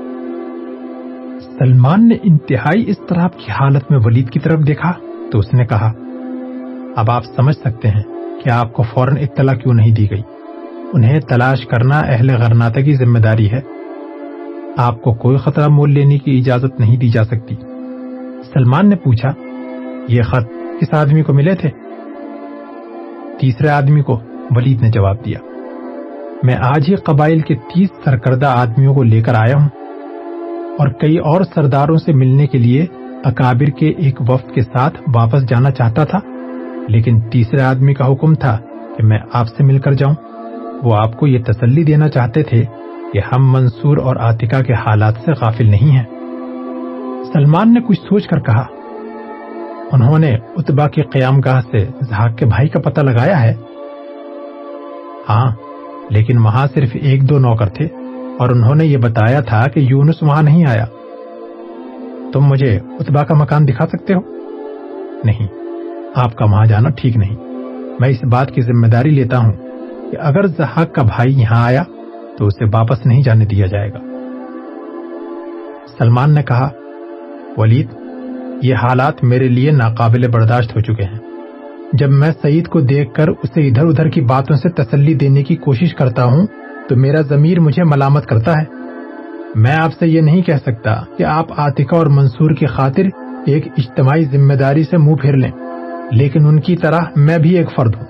سلمان 1.63 2.09
نے 2.09 2.15
انتہائی 2.23 2.85
اس 2.87 2.97
طرح 3.09 3.29
کی 3.29 3.51
حالت 3.51 3.91
میں 3.91 3.99
ولید 4.05 4.31
کی 4.31 4.41
طرف 4.41 4.67
دیکھا 4.67 4.93
تو 5.33 5.39
اس 5.39 5.55
نے 5.55 5.65
کہا، 5.67 5.93
اب 6.97 7.11
آپ 7.11 7.25
سمجھ 7.25 7.57
سکتے 7.57 7.89
ہیں 7.89 8.03
کہ 8.45 8.51
آپ 8.51 8.73
کو 8.73 8.83
فوراً 8.83 9.17
اطلاع 9.17 9.55
کیوں 9.55 9.75
نہیں 9.75 9.95
دی 9.95 10.11
گئی؟ 10.11 10.23
انہیں 10.93 11.21
تلاش 11.21 11.67
کرنا 11.67 11.99
اہل 11.99 12.31
غرناتا 12.31 12.81
کی 12.81 12.97
ذمہ 12.97 13.19
داری 13.19 13.53
ہے۔ 13.53 13.61
آپ 14.77 15.03
کو 15.03 15.13
کوئی 15.13 15.37
خطرہ 15.37 15.69
مول 15.69 15.91
لینے 15.91 16.19
کی 16.19 16.39
اجازت 16.39 16.81
نہیں 16.81 16.97
دی 16.97 17.09
جا 17.09 17.25
سکتی۔ 17.25 17.55
سلمان 18.53 18.89
نے 18.89 18.97
پوچھا، 18.97 19.29
یہ 20.09 20.23
خط 20.23 20.49
کس 20.81 20.95
آدمی 20.95 21.23
کو 21.23 21.33
ملے 21.33 21.55
تھے؟ 21.55 21.71
تیسرے 23.41 23.69
آدمی 23.69 24.03
کو 24.03 24.21
ولید 24.51 24.83
نے 24.83 24.89
جواب 24.89 25.25
دیا، 25.25 25.39
میں 26.43 26.55
آج 26.55 26.85
ہی 26.89 26.95
قبائل 26.95 27.41
کے 27.41 27.55
تیس 27.55 27.89
سرکردہ 28.05 28.47
آدمیوں 28.47 28.95
کو 28.95 29.03
لے 29.03 29.23
کر 29.23 29.35
آیا 29.35 29.57
ہوں۔ 29.57 29.80
اور 30.81 30.89
کئی 30.89 31.19
اور 31.19 31.43
سرداروں 31.55 31.97
سے 31.97 32.13
ملنے 32.13 32.47
کے 32.47 32.59
لیے 32.59 32.87
اکابر 33.25 33.71
کے 33.71 33.89
ایک 33.89 34.21
وفد 34.21 34.55
کے 34.55 34.63
ساتھ 34.63 35.03
واپس 35.15 35.49
جانا 35.49 35.71
چاہتا 35.71 36.05
تھا۔ 36.05 36.19
لیکن 36.89 37.21
تیسرے 37.21 37.63
آدمی 37.63 37.95
کا 37.95 38.13
حکم 38.13 38.35
تھا 38.35 38.59
کہ 38.97 39.07
میں 39.07 39.19
آپ 39.33 39.47
سے 39.49 39.65
مل 39.65 39.79
کر 39.79 39.93
جاؤں۔ 39.93 40.15
وہ 40.83 40.95
آپ 40.95 41.17
کو 41.17 41.27
یہ 41.27 41.39
تسلی 41.47 41.85
دینا 41.85 42.09
چاہتے 42.09 42.43
تھے 42.43 42.65
کہ 43.13 43.21
ہم 43.33 43.53
منصور 43.53 43.97
اور 43.97 44.17
آتکا 44.17 44.63
کے 44.63 44.73
حالات 44.73 45.15
سے 45.25 45.33
غافل 45.41 45.67
نہیں 45.67 45.99
ہیں۔ 45.99 46.05
سلمان 47.33 47.75
نے 47.75 47.81
کچھ 47.81 48.01
سوچ 48.01 48.27
کر 48.27 48.41
کہا، 48.41 48.67
انہوں 49.93 50.19
نے 50.19 50.37
اتبا 50.57 50.89
کی 50.89 51.03
قیام 51.03 51.41
گاہ 51.41 51.61
سے 51.71 51.87
زہاق 52.01 52.39
کے 52.39 52.47
بھائی 52.47 52.69
کا 52.69 52.81
پتہ 52.81 53.01
لگایا 53.01 53.43
ہے۔ 53.43 53.55
ہاں 55.29 55.51
لیکن 56.11 56.39
وہاں 56.39 56.67
صرف 56.75 56.89
ایک 56.95 57.29
دو 57.29 57.39
نوکر 57.39 57.69
تھے۔ 57.69 57.89
اور 58.41 58.49
انہوں 58.49 58.75
نے 58.75 58.87
یہ 58.87 58.97
بتایا 58.97 59.41
تھا 59.41 59.65
کہ 59.67 59.81
یونس 59.81 60.23
وہاں 60.23 60.43
نہیں 60.43 60.67
آیا۔ 60.67 60.85
تم 62.33 62.41
مجھے 62.41 62.77
اتبا 62.77 63.25
کا 63.25 63.35
مکان 63.35 63.69
دکھا 63.69 63.87
سکتے 63.87 64.15
ہو؟ 64.15 64.21
نہیں، 65.25 65.47
آپ 66.15 66.37
کا 66.37 66.45
وہاں 66.45 66.67
جانا 66.67 66.89
ٹھیک 66.89 67.17
نہیں۔ 67.17 67.37
میں 68.01 68.09
اس 68.09 68.25
بات 68.25 68.51
کی 68.51 68.63
ذمہ 68.63 68.87
داری 68.87 69.11
لیتا 69.11 69.39
ہوں 69.39 69.53
کہ 70.11 70.17
اگر 70.21 70.47
زہاق 70.47 70.95
کا 70.95 71.03
بھائی 71.03 71.41
یہاں 71.41 71.65
آیا 71.65 71.83
تو 72.39 72.47
اسے 72.47 72.65
واپس 72.65 73.07
نہیں 73.07 73.23
جانے 73.23 73.45
دیا 73.45 73.67
جائے 73.67 73.91
گا۔ 73.93 73.99
سلمان 75.99 76.35
نے 76.35 76.43
کہا، 76.43 76.69
ولید، 77.57 77.87
یہ 78.63 78.75
حالات 78.75 79.25
میرے 79.25 79.49
لیے 79.49 79.71
ناقابل 79.71 80.29
برداشت 80.29 80.77
ہو 80.77 80.81
چکے 80.81 81.05
ہیں۔ 81.05 81.19
جب 81.93 82.11
میں 82.11 82.31
سعید 82.43 82.69
کو 82.69 82.81
دیکھ 82.81 83.15
کر 83.15 83.29
اسے 83.29 83.69
ادھر 83.69 83.87
ادھر 83.87 84.09
کی 84.09 84.21
باتوں 84.21 84.57
سے 84.57 84.69
تسلی 84.69 85.15
دینے 85.15 85.43
کی 85.43 85.57
کوشش 85.57 85.95
کرتا 85.95 86.25
ہوں 86.25 86.47
تو 86.91 86.97
میرا 86.97 87.21
ضمیر 87.21 87.61
مجھے 87.61 87.85
ملامت 87.85 88.27
کرتا 88.27 88.53
ہے۔ 88.53 88.65
میں 89.55 89.75
آپ 89.75 89.91
سے 89.99 90.07
یہ 90.07 90.21
نہیں 90.21 90.43
کہہ 90.43 90.63
سکتا 90.67 90.95
کہ 91.17 91.25
آپ 91.25 91.47
آتکا 91.57 91.97
اور 91.97 92.07
منصور 92.07 92.51
کی 92.51 92.67
خاطر 92.67 93.03
ایک 93.47 93.67
اجتماعی 93.79 94.25
ذمہ 94.25 94.55
داری 94.55 94.83
سے 94.83 94.97
منہ 94.97 95.15
پھیر 95.15 95.33
لیں، 95.33 95.51
لیکن 96.11 96.47
ان 96.47 96.61
کی 96.61 96.77
طرح 96.77 97.01
میں 97.17 97.39
بھی 97.39 97.57
ایک 97.57 97.67
فرد 97.77 97.95
ہوں۔ 97.95 98.05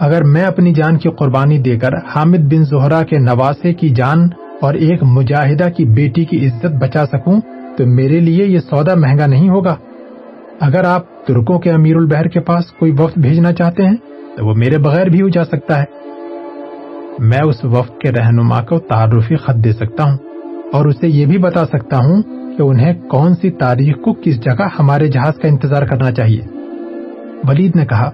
اگر 0.00 0.24
میں 0.24 0.44
اپنی 0.44 0.74
جان 0.74 0.98
کی 0.98 1.08
قربانی 1.10 1.58
دے 1.58 1.78
کر 1.78 1.90
حامد 2.14 2.52
بن 2.52 2.64
زہرا 2.64 3.02
کے 3.02 3.18
نواسے 3.18 3.74
کی 3.74 3.88
جان 3.88 4.28
اور 4.60 4.74
ایک 4.74 5.02
مجاہدہ 5.02 5.68
کی 5.76 5.84
بیٹی 5.84 6.24
کی 6.24 6.46
عزت 6.46 6.74
بچا 6.80 7.06
سکوں، 7.06 7.40
تو 7.76 7.86
میرے 7.86 8.20
لیے 8.20 8.46
یہ 8.46 8.58
سودا 8.58 8.94
مہنگا 8.94 9.26
نہیں 9.26 9.48
ہوگا۔ 9.48 9.76
اگر 10.60 10.84
آپ 10.84 11.26
ترکوں 11.26 11.58
کے 11.58 11.70
امیر 11.70 11.96
البحر 11.96 12.24
کے 12.24 12.40
پاس 12.40 12.64
کوئی 12.66 12.92
وفد 12.92 13.18
بھیجنا 13.18 13.52
چاہتے 13.52 13.82
ہیں، 13.82 13.96
تو 14.36 14.46
وہ 14.46 14.54
میرے 14.54 14.78
بغیر 14.78 15.06
بھی 15.06 15.22
ہو 15.22 15.28
جا 15.28 15.44
سکتا 15.44 15.78
ہے۔ 15.78 16.03
میں 17.18 17.38
اس 17.38 17.64
وفد 17.64 18.00
کے 18.00 18.12
رہنما 18.12 18.60
کو 18.60 18.78
تعارفی 18.78 19.36
خط 19.36 19.64
دے 19.64 19.72
سکتا 19.72 20.04
ہوں 20.04 20.18
اور 20.72 20.84
اسے 20.84 21.08
یہ 21.08 21.26
بھی 21.26 21.38
بتا 21.38 21.66
سکتا 21.66 21.96
ہوں 21.96 22.22
کہ 22.56 22.62
انہیں 22.62 23.08
کون 23.08 23.34
سی 23.34 23.50
تاریخ 23.50 23.96
کو 23.96 24.12
کس 24.12 24.40
جگہ 24.44 24.68
ہمارے 24.78 25.08
جہاز 25.08 25.34
کا 25.42 25.48
انتظار 25.48 25.82
کرنا 25.82 26.12
چاہیے۔ 26.12 26.40
ولید 27.48 27.76
نے 27.76 27.86
کہا، 27.86 28.10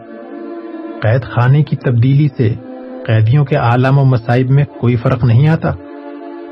قید 1.03 1.23
خانے 1.23 1.63
کی 1.63 1.77
تبدیلی 1.77 2.29
سے 2.37 2.55
قیدیوں 3.07 3.45
کے 3.45 3.57
عالم 3.57 3.99
و 3.99 4.05
مصائب 4.05 4.51
میں 4.51 4.65
کوئی 4.81 4.97
فرق 4.97 5.25
نہیں 5.25 5.49
آتا۔ 5.49 5.73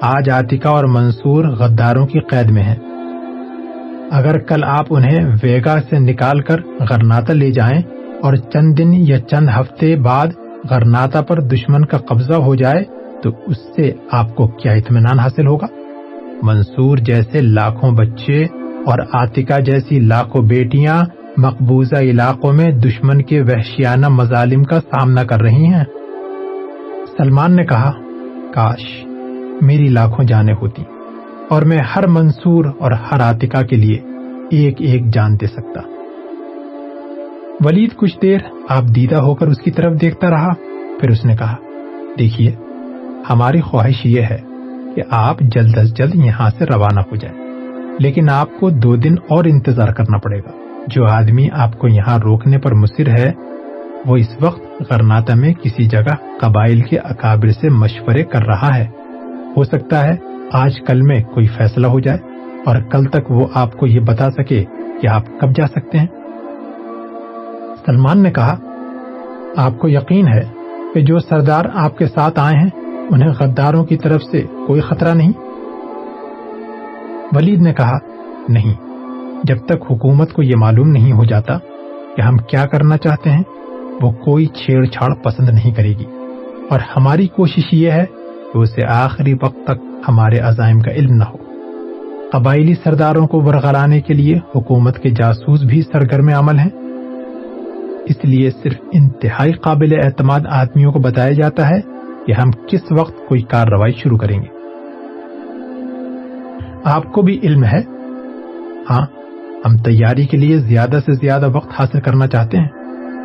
آج 0.01 0.31
آتکا 0.31 0.71
اور 0.71 0.85
منصور 0.85 1.45
غداروں 1.45 2.07
کی 2.07 2.21
قید 2.21 2.51
میں 2.51 2.63
ہیں۔ 2.63 2.77
اگر 4.11 4.39
کل 4.39 4.65
آپ 4.65 4.87
انہیں 4.91 5.19
ویگا 5.43 5.77
سے 5.91 5.99
نکال 5.99 6.41
کر 6.41 6.57
غرناتا 6.91 7.33
لے 7.33 7.51
جائیں 7.51 7.83
اور 8.23 8.35
چند 8.35 8.79
دن 8.79 8.95
یا 8.95 9.21
چند 9.21 9.49
ہفتے 9.61 9.97
بعد 9.97 10.27
غرناتا 10.71 11.21
پر 11.21 11.41
دشمن 11.41 11.85
کا 11.85 11.99
قبضہ 11.99 12.35
ہو 12.35 12.55
جائے 12.55 12.85
تو 13.23 13.31
اس 13.47 13.57
سے 13.77 13.93
آپ 14.13 14.35
کو 14.35 14.47
کیا 14.47 14.73
اطمینان 14.73 15.19
حاصل 15.19 15.47
ہوگا؟ 15.47 15.67
منصور 16.43 16.99
جیسے 16.99 17.41
لاکھوں 17.41 17.91
بچے 17.91 18.45
اور 18.87 18.99
آتکا 19.13 19.59
جیسی 19.59 20.01
لاکھوں 20.01 20.43
بیٹیاں 20.43 21.05
مقبوضہ 21.37 21.97
علاقوں 21.97 22.53
میں 22.53 22.73
دشمن 22.73 23.23
کے 23.23 23.43
وحشیانہ 23.43 24.09
مظالم 24.09 24.63
کا 24.63 24.81
سامنا 24.81 25.25
کر 25.25 25.43
رہی 25.43 25.67
ہیں۔ 25.67 25.85
سلمان 27.19 27.57
نے 27.57 27.65
کہا، 27.65 27.93
کاش، 28.55 29.07
میری 29.61 29.89
لاکھوں 29.89 30.25
جانے 30.25 30.53
ہوتی 30.53 30.83
اور 31.51 31.63
میں 31.63 31.79
ہر 31.97 32.07
منصور 32.07 32.65
اور 32.79 32.93
ہر 32.93 33.21
آتکا 33.21 33.63
کے 33.63 33.77
لیے 33.77 33.99
ایک 34.51 34.75
ایک 34.79 35.13
جان 35.13 35.35
دے 35.41 35.47
سکتا۔ 35.47 35.98
ولید 37.65 37.97
کچھ 37.97 38.19
دیر 38.23 38.39
آپ 38.69 38.83
دیدہ 38.83 39.17
ہو 39.17 39.35
کر 39.35 39.47
اس 39.47 39.59
کی 39.59 39.71
طرف 39.71 40.01
دیکھتا 40.01 40.31
رہا، 40.31 40.49
پھر 41.01 41.11
اس 41.11 41.25
نے 41.25 41.37
کہا، 41.37 41.55
دیکھیے، 42.19 42.55
ہماری 43.31 43.61
خواہش 43.61 44.07
یہ 44.07 44.23
ہے 44.23 44.39
کہ 44.95 45.03
آپ 45.11 45.41
جلد 45.41 45.79
از 45.79 45.95
جلد 45.95 46.15
یہاں 46.15 46.51
سے 46.59 46.65
روانہ 46.65 47.01
ہو 47.01 47.17
جائیں۔ 47.17 47.39
لیکن 47.99 48.31
آپ 48.31 48.61
کو 48.61 48.71
دو 48.71 48.97
دن 48.97 49.15
اور 49.31 49.45
انتظار 49.45 49.89
کرنا 49.89 50.19
پڑے 50.19 50.39
گا۔ 50.39 50.51
جو 50.87 51.07
آدمی 51.07 51.49
آپ 51.53 51.79
کو 51.79 51.89
یہاں 51.89 52.19
روکنے 52.19 52.59
پر 52.59 52.75
مصر 52.75 53.09
ہے، 53.19 53.33
وہ 54.07 54.17
اس 54.17 54.29
وقت 54.41 54.93
غرناتا 54.93 55.35
میں 55.35 55.55
کسی 55.55 55.85
جگہ 55.85 56.15
قبائل 56.41 56.81
کے 56.81 56.99
اکابر 56.99 57.49
سے 57.49 57.69
مشورے 57.69 58.25
کر 58.25 58.47
رہا 58.47 58.77
ہے۔ 58.77 58.87
ہو 59.57 59.65
سکتا 59.65 60.07
ہے 60.07 60.17
آج 60.53 60.73
کل 60.87 61.03
میں 61.03 61.23
کوئی 61.23 61.47
فیصلہ 61.47 61.87
ہو 61.87 62.01
جائے 62.01 62.19
اور 62.67 62.77
کل 62.77 63.05
تک 63.05 63.31
وہ 63.31 63.47
آپ 63.55 63.73
کو 63.73 63.87
یہ 63.87 64.01
بتا 64.01 64.31
سکے 64.31 64.65
کہ 65.03 65.09
آپ 65.09 65.23
کب 65.41 65.57
جا 65.57 65.67
سکتے 65.67 65.99
ہیں۔ 65.99 66.07
سلمان 67.89 68.23
نے 68.23 68.31
کہا، 68.31 68.57
آپ 69.57 69.79
کو 69.79 69.89
یقین 69.89 70.29
ہے 70.29 70.43
کہ 70.95 71.01
جو 71.01 71.19
سردار 71.19 71.65
آپ 71.75 71.99
کے 71.99 72.07
ساتھ 72.07 72.41
آئے 72.41 72.57
ہیں، 72.57 72.71
انہیں 73.11 73.31
غداروں 73.41 73.85
کی 73.85 73.97
طرف 73.97 74.23
سے 74.23 74.43
کوئی 74.67 74.81
خطرہ 74.81 75.15
نہیں؟ 75.15 75.33
ولید 77.33 77.63
نے 77.63 77.73
کہا، 77.73 77.99
نہیں، 78.49 78.75
جب 79.45 79.57
تک 79.67 79.93
حکومت 79.93 80.33
کو 80.33 80.43
یہ 80.43 80.57
معلوم 80.57 80.89
نہیں 80.89 81.13
ہو 81.13 81.25
جاتا 81.25 81.59
کہ 82.17 82.21
ہم 82.21 82.37
کیا 82.37 82.65
کرنا 82.65 82.97
چاہتے 82.97 83.31
ہیں، 83.31 83.43
وہ 84.03 84.11
کوئی 84.11 84.47
چھیڑ 84.47 84.85
چھاڑ 84.85 85.15
پسند 85.15 85.49
نہیں 85.49 85.73
کرے 85.73 85.93
گی۔ 85.99 86.05
اور 86.71 86.81
ہماری 86.97 87.27
کوشش 87.27 87.65
یہ 87.73 87.91
ہے 87.91 88.05
کہ 88.53 88.59
اسے 88.59 88.87
آخری 88.89 89.35
وقت 89.43 89.59
تک 89.65 89.85
ہمارے 90.09 90.39
عزائم 90.39 90.81
کا 90.81 90.91
علم 90.91 91.15
نہ 91.15 91.25
ہو۔ 91.25 91.37
قبائلی 92.33 92.75
سرداروں 92.85 93.27
کو 93.27 93.43
ورغلانے 93.43 94.01
کے 94.01 94.15
لیے 94.15 94.39
حکومت 94.57 94.99
کے 94.99 95.11
جاسوس 95.11 95.63
بھی 95.63 95.83
سرگرم 95.83 96.29
عمل 96.29 96.59
ہیں۔ 96.59 96.78
اس 98.09 98.25
لیے 98.25 98.51
صرف 98.51 98.75
انتہائی 98.93 99.53
قابل 99.53 100.01
اعتماد 100.05 100.41
آدمیوں 100.51 100.93
کو 100.93 100.99
بتایا 100.99 101.33
جاتا 101.33 101.69
ہے 101.69 101.81
کہ 102.27 102.33
ہم 102.33 102.51
کس 102.51 102.81
وقت 102.91 103.29
کوئی 103.29 103.43
کارروائی 103.43 103.93
شروع 103.93 104.19
کریں 104.19 104.43
گے۔ 104.43 104.47
آپ 106.85 107.13
کو 107.13 107.23
بھی 107.23 107.41
علم 107.43 107.65
ہے؟ 107.65 107.81
ہاں 108.91 109.07
ہم 109.67 109.77
تیاری 109.77 110.27
کے 110.27 110.37
لیے 110.37 110.59
زیادہ 110.59 110.99
سے 111.07 111.13
زیادہ 111.13 111.49
وقت 111.53 111.81
حاصل 111.81 112.01
کرنا 112.01 112.27
چاہتے 112.27 112.57
ہیں۔ 112.57 112.69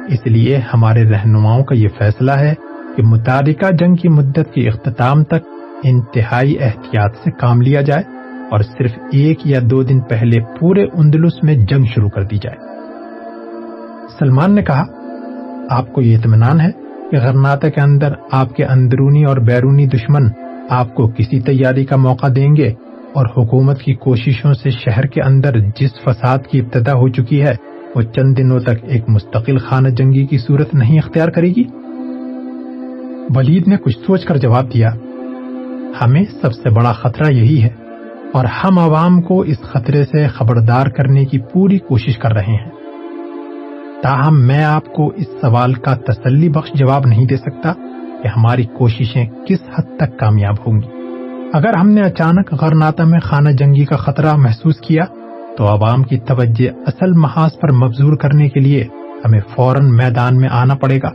اس 0.07 0.25
لیے 0.25 0.57
ہمارے 0.73 1.03
رہنماؤں 1.03 1.63
کا 1.63 1.75
یہ 1.75 1.87
فیصلہ 1.99 2.31
ہے 2.31 2.53
کہ 2.97 3.03
متعلقہ 3.03 3.71
جنگ 3.71 3.95
کی 3.95 4.09
مدت 4.09 4.53
کے 4.53 4.67
اختتام 4.69 5.23
تک 5.23 5.47
انتہائی 5.83 6.57
احتیاط 6.59 7.15
سے 7.15 7.31
کام 7.31 7.61
لیا 7.61 7.81
جائے 7.81 8.03
اور 8.51 8.59
صرف 8.59 8.91
ایک 9.11 9.47
یا 9.47 9.59
دو 9.63 9.83
دن 9.83 9.99
پہلے 9.99 10.39
پورے 10.59 10.85
اندلس 10.93 11.43
میں 11.43 11.55
جنگ 11.55 11.83
شروع 11.95 12.09
کر 12.09 12.23
دی 12.23 12.37
جائے۔ 12.37 12.72
سلمان 14.19 14.55
نے 14.55 14.63
کہا، 14.63 14.83
آپ 15.69 15.93
کو 15.93 16.01
یہ 16.01 16.17
اطمینان 16.17 16.61
ہے 16.61 16.71
کہ 17.11 17.17
غرناتا 17.17 17.69
کے 17.69 17.81
اندر 17.81 18.13
آپ 18.31 18.55
کے 18.55 18.65
اندرونی 18.65 19.23
اور 19.23 19.37
بیرونی 19.37 19.85
دشمن 19.85 20.23
آپ 20.69 20.95
کو 20.95 21.07
کسی 21.07 21.39
تیاری 21.39 21.85
کا 21.85 21.95
موقع 21.95 22.27
دیں 22.35 22.55
گے 22.55 22.67
اور 23.13 23.25
حکومت 23.25 23.79
کی 23.79 23.93
کوششوں 23.93 24.53
سے 24.53 24.69
شہر 24.69 25.05
کے 25.05 25.21
اندر 25.21 25.59
جس 25.59 25.91
فساد 26.03 26.37
کی 26.51 26.59
ابتدا 26.59 26.93
ہو 26.93 27.07
چکی 27.07 27.41
ہے، 27.41 27.53
وہ 27.95 28.01
چند 28.01 28.37
دنوں 28.37 28.59
تک 28.59 28.83
ایک 28.83 29.09
مستقل 29.09 29.57
خانہ 29.57 29.87
جنگی 29.87 30.25
کی 30.25 30.37
صورت 30.37 30.75
نہیں 30.75 30.97
اختیار 30.97 31.29
کرے 31.29 31.47
گی؟ 31.47 31.63
ولید 33.35 33.67
نے 33.67 33.77
کچھ 33.77 33.97
سوچ 34.07 34.25
کر 34.25 34.37
جواب 34.37 34.73
دیا، 34.73 34.89
ہمیں 36.01 36.23
سب 36.41 36.53
سے 36.53 36.69
بڑا 36.69 36.91
خطرہ 36.91 37.33
یہی 37.33 37.63
ہے 37.63 37.69
اور 38.33 38.45
ہم 38.45 38.79
عوام 38.79 39.21
کو 39.21 39.41
اس 39.41 39.61
خطرے 39.61 40.05
سے 40.05 40.27
خبردار 40.27 40.87
کرنے 40.87 41.25
کی 41.25 41.39
پوری 41.39 41.77
کوشش 41.77 42.17
کر 42.17 42.33
رہے 42.33 42.53
ہیں۔ 42.53 42.72
تاہم 44.03 44.47
میں 44.47 44.63
آپ 44.63 44.85
کو 44.85 45.07
اس 45.07 45.27
سوال 45.41 45.73
کا 45.73 45.95
تسلی 45.95 46.49
بخش 46.49 46.69
جواب 46.73 47.05
نہیں 47.05 47.25
دے 47.25 47.37
سکتا 47.37 47.73
کہ 48.23 48.27
ہماری 48.27 48.63
کوششیں 48.63 49.25
کس 49.47 49.59
حد 49.75 49.97
تک 49.97 50.19
کامیاب 50.19 50.55
ہوں 50.67 50.81
گی۔ 50.81 50.87
اگر 51.53 51.77
ہم 51.77 51.89
نے 51.89 52.01
اچانک 52.01 52.53
غرناتا 52.53 53.03
میں 53.03 53.19
خانہ 53.19 53.49
جنگی 53.49 53.85
کا 53.85 53.95
خطرہ 53.95 54.35
محسوس 54.35 54.77
کیا، 54.77 55.03
تو 55.57 55.67
عوام 55.67 56.03
کی 56.03 56.17
توجہ 56.17 56.69
اصل 56.87 57.11
محاذ 57.11 57.51
پر 57.61 57.71
مبزور 57.71 58.17
کرنے 58.17 58.49
کے 58.49 58.59
لیے 58.59 58.83
ہمیں 59.25 59.39
فوراً 59.55 59.95
میدان 59.95 60.37
میں 60.37 60.49
آنا 60.51 60.75
پڑے 60.75 60.97
گا۔ 60.97 61.09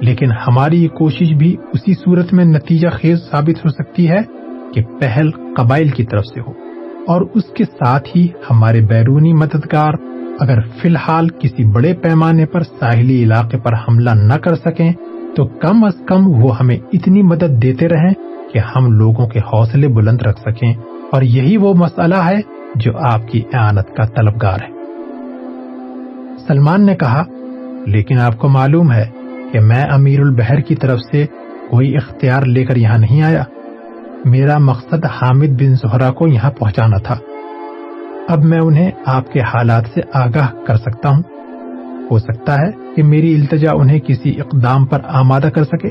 لیکن 0.00 0.32
ہماری 0.32 0.82
یہ 0.82 0.88
کوشش 0.88 1.32
بھی 1.32 1.56
اسی 1.72 1.94
صورت 1.94 2.32
میں 2.32 2.44
نتیجہ 2.44 2.88
خیز 2.88 3.18
ثابت 3.30 3.64
ہو 3.64 3.68
سکتی 3.68 4.10
ہے 4.10 4.22
کہ 4.74 4.82
پہل 4.82 5.30
قبائل 5.30 5.88
کی 5.88 6.04
طرف 6.04 6.24
سے 6.26 6.40
ہو 6.40 6.50
اور 7.06 7.20
اس 7.34 7.44
کے 7.56 7.64
ساتھ 7.64 8.08
ہی 8.16 8.28
ہمارے 8.50 8.80
بیرونی 8.80 9.32
مددگار 9.32 9.92
اگر 10.40 10.60
فی 10.60 10.88
الحال 10.88 11.28
کسی 11.28 11.64
بڑے 11.64 11.94
پیمانے 11.94 12.46
پر 12.46 12.62
ساحلی 12.62 13.22
علاقے 13.22 13.58
پر 13.58 13.74
حملہ 13.74 14.10
نہ 14.10 14.34
کر 14.34 14.54
سکیں، 14.54 14.92
تو 15.36 15.46
کم 15.46 15.84
از 15.84 15.92
کم 16.06 16.42
وہ 16.42 16.58
ہمیں 16.58 16.76
اتنی 16.92 17.22
مدد 17.22 17.62
دیتے 17.62 17.88
رہیں 17.88 18.14
کہ 18.52 18.58
ہم 18.58 18.92
لوگوں 18.92 19.26
کے 19.26 19.38
حوصلے 19.38 19.88
بلند 19.88 20.22
رکھ 20.22 20.40
سکیں۔ 20.40 20.74
اور 21.12 21.22
یہی 21.22 21.56
وہ 21.56 21.74
مسئلہ 21.74 22.14
ہے 22.14 22.40
جو 22.74 22.98
آپ 22.98 23.28
کی 23.28 23.42
اعانت 23.52 23.96
کا 23.96 24.04
طلبگار 24.06 24.58
ہے۔ 24.62 24.70
سلمان 26.48 26.86
نے 26.86 26.96
کہا، 26.96 27.24
لیکن 27.86 28.18
آپ 28.18 28.38
کو 28.38 28.48
معلوم 28.48 28.92
ہے 28.92 29.06
کہ 29.52 29.60
میں 29.60 29.84
امیر 29.90 30.20
البحر 30.20 30.60
کی 30.60 30.74
طرف 30.74 30.98
سے 31.12 31.26
کوئی 31.70 31.96
اختیار 31.96 32.42
لے 32.42 32.64
کر 32.64 32.76
یہاں 32.76 32.98
نہیں 32.98 33.22
آیا۔ 33.22 33.44
میرا 34.24 34.58
مقصد 34.58 35.04
حامد 35.04 35.62
بن 35.62 35.74
زہرا 35.74 36.12
کو 36.12 36.28
یہاں 36.28 36.50
پہنچانا 36.50 36.96
تھا۔ 36.98 37.18
اب 38.28 38.44
میں 38.44 38.58
انہیں 38.60 38.90
آپ 39.06 39.32
کے 39.32 39.40
حالات 39.40 39.84
سے 39.94 40.00
آگاہ 40.14 40.48
کر 40.66 40.76
سکتا 40.76 41.08
ہوں۔ 41.08 41.22
ہو 42.10 42.18
سکتا 42.18 42.54
ہے 42.54 42.70
کہ 42.96 43.02
میری 43.02 43.34
التجا 43.34 43.72
انہیں 43.72 43.98
کسی 43.98 44.32
اقدام 44.40 44.84
پر 44.86 45.00
آمادہ 45.12 45.48
کر 45.54 45.64
سکے، 45.64 45.88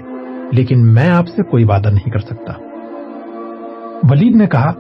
لیکن 0.51 0.85
میں 0.93 1.09
آپ 1.09 1.27
سے 1.27 1.43
کوئی 1.43 1.63
وعدہ 1.63 1.89
نہیں 1.89 2.09
کر 2.09 2.19
سکتا۔ 2.19 2.53
ولید 4.03 4.35
نے 4.35 4.47
کہا، 4.47 4.71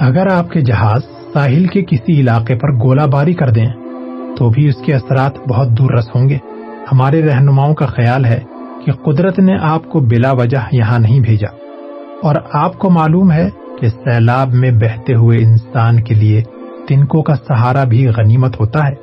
اگر 0.00 0.32
آپ 0.32 0.50
کے 0.50 0.60
جہاز 0.60 1.02
ساحل 1.32 1.66
کے 1.66 1.82
کسی 1.82 2.20
علاقے 2.20 2.54
پر 2.54 2.72
گولہ 2.74 3.06
باری 3.12 3.32
کر 3.32 3.50
دیں، 3.50 3.66
تو 4.36 4.50
بھی 4.50 4.68
اس 4.68 4.76
کے 4.84 4.94
اثرات 4.94 5.38
بہت 5.48 5.78
دور 5.78 5.90
رس 5.90 6.08
ہوں 6.14 6.28
گے۔ 6.28 6.38
ہمارے 6.92 7.22
رہنماؤں 7.22 7.74
کا 7.74 7.86
خیال 7.86 8.24
ہے 8.24 8.40
کہ 8.84 8.92
کہ 8.92 8.92
قدرت 9.04 9.38
نے 9.38 9.56
آپ 9.60 9.88
کو 9.88 10.00
بلا 10.00 10.30
وجہ 10.32 10.58
یہاں 10.72 10.98
نہیں 10.98 11.20
بھیجا، 11.20 11.48
اور 12.22 12.34
آپ 12.52 12.78
کو 12.78 12.90
معلوم 12.90 13.32
ہے 13.32 13.48
کہ 13.80 13.88
سیلاب 13.88 14.54
میں 14.54 14.70
بہتے 14.70 15.14
ہوئے 15.14 15.38
انسان 15.38 16.02
کے 16.02 16.14
لیے 16.14 16.42
تنکوں 16.88 17.22
کا 17.22 17.34
سہارا 17.34 17.84
بھی 17.84 18.08
غنیمت 18.08 18.60
ہوتا 18.60 18.88
ہے۔ 18.88 18.94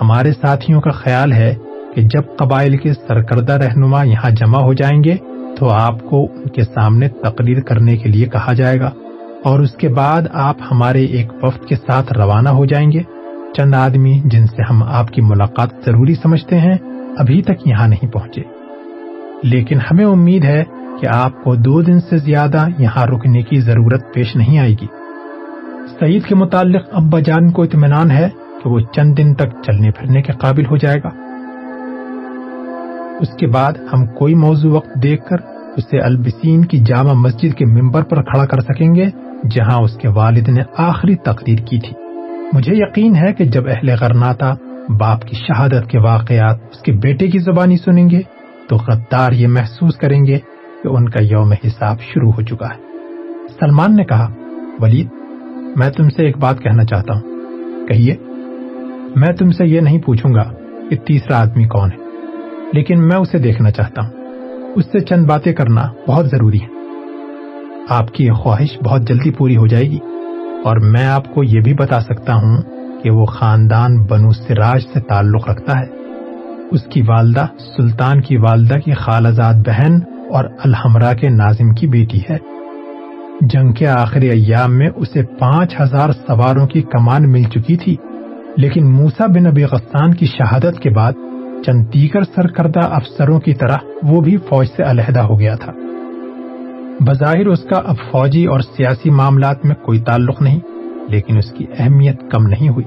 ہمارے 0.00 0.32
ساتھیوں 0.32 0.80
کا 0.80 0.90
خیال 0.90 1.32
ہے 1.32 1.54
کہ 1.94 2.02
جب 2.02 2.22
قبائل 2.38 2.76
کے 2.76 2.92
سرکردہ 2.92 3.52
رہنما 3.52 4.02
یہاں 4.02 4.30
جمع 4.30 4.58
ہو 4.58 4.72
جائیں 4.72 5.04
گے 5.04 5.16
تو 5.58 5.68
آپ 5.68 6.00
کو 6.00 6.24
ان 6.24 6.48
کے 6.48 6.62
سامنے 6.62 7.08
تقریر 7.08 7.60
کرنے 7.60 7.96
کے 7.96 8.08
لیے 8.08 8.26
کہا 8.26 8.52
جائے 8.52 8.80
گا 8.80 8.90
اور 9.44 9.60
اس 9.60 9.72
کے 9.72 9.88
بعد 9.88 10.22
آپ 10.32 10.56
ہمارے 10.70 11.04
ایک 11.04 11.32
وفد 11.42 11.64
کے 11.64 11.74
ساتھ 11.74 12.12
روانہ 12.12 12.48
ہو 12.48 12.64
جائیں 12.64 12.92
گے۔ 12.92 13.02
چند 13.56 13.74
آدمی 13.74 14.20
جن 14.24 14.46
سے 14.46 14.62
ہم 14.70 14.82
آپ 14.82 15.10
کی 15.10 15.20
ملاقات 15.20 15.68
ضروری 15.84 16.14
سمجھتے 16.14 16.58
ہیں، 16.58 16.74
ابھی 17.18 17.42
تک 17.42 17.66
یہاں 17.66 17.88
نہیں 17.88 18.06
پہنچے۔ 18.06 18.40
لیکن 19.42 19.78
ہمیں 19.90 20.04
امید 20.04 20.44
ہے 20.44 20.64
کہ 21.02 21.08
آپ 21.14 21.44
کو 21.44 21.54
دو 21.54 21.82
دن 21.82 22.00
سے 22.00 22.16
زیادہ 22.16 22.66
یہاں 22.78 23.06
رکنے 23.06 23.42
کی 23.42 23.60
ضرورت 23.60 24.14
پیش 24.14 24.36
نہیں 24.36 24.58
آئے 24.58 24.70
گی۔ 24.70 24.86
سعید 26.00 26.24
کے 26.24 26.34
متعلق 26.34 26.82
ابا 26.92 27.20
جان 27.20 27.50
کو 27.50 27.62
اطمینان 27.62 28.10
ہے 28.10 28.28
کہ 28.62 28.68
وہ 28.68 28.80
چند 28.80 29.18
دن 29.18 29.34
تک 29.34 29.48
چلنے 29.66 29.90
پھرنے 29.90 30.22
کے 30.22 30.32
قابل 30.32 30.66
ہو 30.66 30.76
جائے 30.76 31.00
گا۔ 31.04 31.08
اس 33.20 33.28
کے 33.38 33.46
بعد 33.46 33.72
ہم 33.92 34.06
کوئی 34.06 34.34
موضوع 34.34 34.76
وقت 34.76 35.02
دیکھ 35.02 35.24
کر 35.28 35.36
اسے 35.76 35.98
البسین 35.98 36.64
کی 36.64 36.78
جامع 36.78 37.12
مسجد 37.12 37.54
کے 37.54 37.64
ممبر 37.64 38.02
پر 38.02 38.22
کھڑا 38.22 38.46
کر 38.46 38.60
سکیں 38.60 38.94
گے، 38.94 39.06
جہاں 39.50 39.78
اس 39.82 39.96
کے 39.96 40.08
والد 40.08 40.48
نے 40.48 40.62
آخری 40.76 41.16
تقریر 41.16 41.58
کی 41.58 41.78
تھی۔ 41.78 41.96
مجھے 42.52 42.72
یقین 42.74 43.16
ہے 43.16 43.32
کہ 43.32 43.44
جب 43.44 43.68
اہل 43.68 43.94
غرناتا 44.00 44.54
باپ 44.98 45.22
کی 45.22 45.36
شہادت 45.36 45.90
کے 45.90 45.98
واقعات 45.98 46.56
اس 46.70 46.78
کے 46.78 46.92
بیٹے 46.92 47.26
کی 47.26 47.38
زبانی 47.38 47.76
سنیں 47.76 48.10
گے، 48.10 48.20
تو 48.68 48.76
غدار 48.76 49.32
یہ 49.32 49.46
محسوس 49.46 49.96
کریں 49.96 50.26
گے 50.26 50.38
کہ 50.82 50.88
ان 50.88 51.08
کا 51.08 51.22
یوم 51.22 51.52
حساب 51.52 52.00
شروع 52.00 52.32
ہو 52.32 52.42
چکا 52.42 52.66
ہے۔ 52.66 52.80
سلمان 53.60 53.96
نے 53.96 54.04
کہا، 54.04 54.32
ولید، 54.78 55.08
میں 55.76 55.90
تم 55.90 56.08
سے 56.08 56.26
ایک 56.26 56.38
بات 56.38 56.60
کہنا 56.60 56.84
چاہتا 56.84 57.14
ہوں۔ 57.14 57.20
کہیے، 57.88 58.16
میں 59.16 59.32
تم 59.32 59.50
سے 59.50 59.66
یہ 59.66 59.80
نہیں 59.80 60.02
پوچھوں 60.02 60.34
گا 60.34 60.44
کہ 60.90 60.96
تیسرا 60.96 61.40
آدمی 61.40 61.68
کون 61.68 61.88
ہے، 61.92 61.98
لیکن 62.72 63.08
میں 63.08 63.16
اسے 63.16 63.38
دیکھنا 63.38 63.70
چاہتا 63.70 64.02
ہوں۔ 64.02 64.12
اس 64.74 64.84
سے 64.86 65.00
چند 65.00 65.26
باتیں 65.26 65.52
کرنا 65.52 65.88
بہت 66.08 66.26
ضروری 66.26 66.60
ہے 66.62 66.66
آپ 67.88 68.14
کی 68.14 68.24
یہ 68.24 68.32
خواہش 68.32 68.78
بہت 68.84 69.08
جلدی 69.08 69.30
پوری 69.30 69.56
ہو 69.56 69.66
جائے 69.66 69.90
گی۔ 69.90 69.98
اور 70.64 70.76
میں 70.76 71.06
آپ 71.06 71.34
کو 71.34 71.44
یہ 71.44 71.60
بھی 71.60 71.74
بتا 71.74 72.00
سکتا 72.00 72.34
ہوں 72.34 72.62
کہ 73.02 73.10
وہ 73.10 73.26
خاندان 73.26 74.04
بنو 74.04 74.30
سراج 74.30 74.80
سے 74.92 75.00
تعلق 75.00 75.48
رکھتا 75.48 75.80
ہے۔ 75.80 75.86
اس 76.70 76.82
کی 76.82 77.02
والدہ، 77.02 77.46
سلطان 77.76 78.20
کی 78.20 78.36
والدہ 78.36 78.74
کی 78.74 78.92
خالزاد 78.92 79.54
بہن 79.54 80.00
اور 80.32 80.44
الحمرا 80.64 81.12
کے 81.14 81.28
ناظم 81.28 81.74
کی 81.74 81.86
بیٹی 81.86 82.20
ہے۔ 82.30 82.38
جنگ 83.40 83.72
کے 83.72 83.86
آخری 83.86 84.28
ایام 84.30 84.78
میں 84.78 84.90
اسے 84.96 85.22
پانچ 85.22 85.80
ہزار 85.80 86.10
سواروں 86.10 86.66
کی 86.66 86.82
کمان 86.82 87.32
مل 87.32 87.42
چکی 87.42 87.76
تھی، 87.76 87.96
لیکن 88.56 88.92
موسا 88.92 89.26
بن 89.26 89.46
ابی 89.46 89.64
غسان 89.64 90.14
کی 90.14 90.26
شہادت 90.26 90.80
کے 90.80 90.90
بعد 90.90 91.12
چند 91.66 91.86
دیگر 91.94 92.22
سرکردہ 92.22 92.84
افسروں 92.84 93.40
کی 93.40 93.54
طرح 93.54 93.76
وہ 94.02 94.20
بھی 94.20 94.36
فوج 94.36 94.66
سے 94.76 94.82
علیحدہ 94.82 95.20
ہو 95.20 95.38
گیا 95.40 95.54
تھا۔ 95.54 95.72
بظاہر 97.00 97.46
اس 97.46 97.62
کا 97.62 97.80
اب 97.84 97.96
فوجی 98.10 98.44
اور 98.44 98.60
سیاسی 98.60 99.10
معاملات 99.10 99.64
میں 99.64 99.74
کوئی 99.74 100.00
تعلق 100.00 100.42
نہیں، 100.42 100.60
لیکن 101.08 101.38
اس 101.38 101.50
کی 101.50 101.66
اہمیت 101.78 102.20
کم 102.30 102.46
نہیں 102.46 102.68
ہوئی۔ 102.68 102.84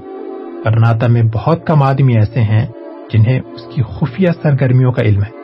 کرناتا 0.64 1.06
میں 1.06 1.22
بہت 1.34 1.66
کم 1.66 1.82
آدمی 1.82 2.14
ایسے 2.16 2.40
ہیں 2.40 2.66
جنہیں 3.12 3.40
اس 3.40 3.74
کی 3.74 3.82
خفیہ 3.82 4.28
سرگرمیوں 4.42 4.92
کا 4.92 5.02
علم 5.02 5.22
ہے۔ 5.22 5.35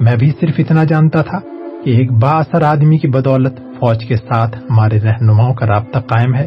میں 0.00 0.16
بھی 0.16 0.30
صرف 0.40 0.54
اتنا 0.58 0.84
جانتا 0.84 1.22
تھا 1.22 1.40
کہ 1.84 1.90
ایک 1.90 2.12
با 2.12 2.30
اثر 2.30 2.62
آدمی 2.62 2.98
کی 2.98 3.08
بدولت 3.08 3.56
فوج 3.56 4.04
کے 4.04 4.16
ساتھ 4.16 4.56
ہمارے 4.70 5.00
رہنماؤں 5.00 5.54
کا 5.54 5.66
رابطہ 5.66 5.98
قائم 5.98 6.34
ہے۔ 6.34 6.46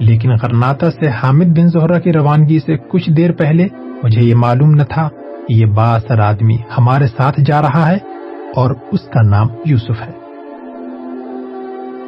لیکن 0.00 0.30
غرناتا 0.42 0.90
سے 0.90 1.08
حامد 1.08 1.44
بن 1.44 1.68
زہرا 1.68 1.98
کی 1.98 2.12
روانگی 2.12 2.58
سے 2.66 2.76
کچھ 2.76 3.10
دیر 3.10 3.32
پہلے 3.32 3.66
مجھے 4.02 4.20
یہ 4.20 4.34
معلوم 4.34 4.70
نہ 4.70 4.82
تھا 4.82 5.08
کہ 5.48 5.52
یہ 5.52 5.66
با 5.66 5.94
اثر 5.94 6.18
آدمی 6.18 6.56
ہمارے 6.78 7.06
ساتھ 7.06 7.40
جا 7.40 7.62
رہا 7.62 7.90
ہے 7.90 7.96
اور 8.56 8.70
اس 8.92 9.00
کا 9.00 9.22
نام 9.22 9.46
یوسف 9.64 10.02
ہے۔ 10.06 10.12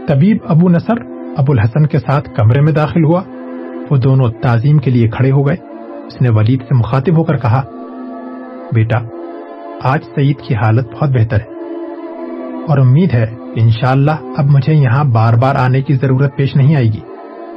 طبیب 0.08 0.36
ابو 0.48 0.68
نصر 0.68 1.00
ابو 1.36 1.52
الحسن 1.52 1.86
کے 1.86 1.98
ساتھ 1.98 2.30
کمرے 2.36 2.60
میں 2.60 2.72
داخل 2.72 3.04
ہوا۔ 3.04 3.22
وہ 3.90 3.96
دونوں 3.96 4.30
تعظیم 4.42 4.78
کے 4.78 4.90
لیے 4.90 5.08
کھڑے 5.08 5.30
ہو 5.30 5.46
گئے۔ 5.48 5.56
اس 6.06 6.20
نے 6.20 6.28
ولید 6.30 6.60
سے 6.62 6.74
مخاطب 6.74 7.18
ہو 7.18 7.24
کر 7.24 7.36
کہا، 7.36 7.62
بیٹا 8.72 9.15
آج 9.82 9.98
سعید 10.14 10.36
کی 10.48 10.54
حالت 10.54 10.86
بہت 10.92 11.10
بہتر 11.10 11.36
ہے۔ 11.36 11.56
اور 12.68 12.78
امید 12.78 13.14
ہے 13.14 13.26
کہ 13.54 13.60
انشاءاللہ 13.60 14.10
اب 14.36 14.44
مجھے 14.44 14.74
یہاں 14.74 15.04
بار 15.04 15.34
بار 15.34 15.54
آنے 15.54 15.82
کی 15.82 15.94
ضرورت 15.94 16.36
پیش 16.36 16.56
نہیں 16.56 16.76
آئے 16.76 16.84
گی۔ 16.84 17.00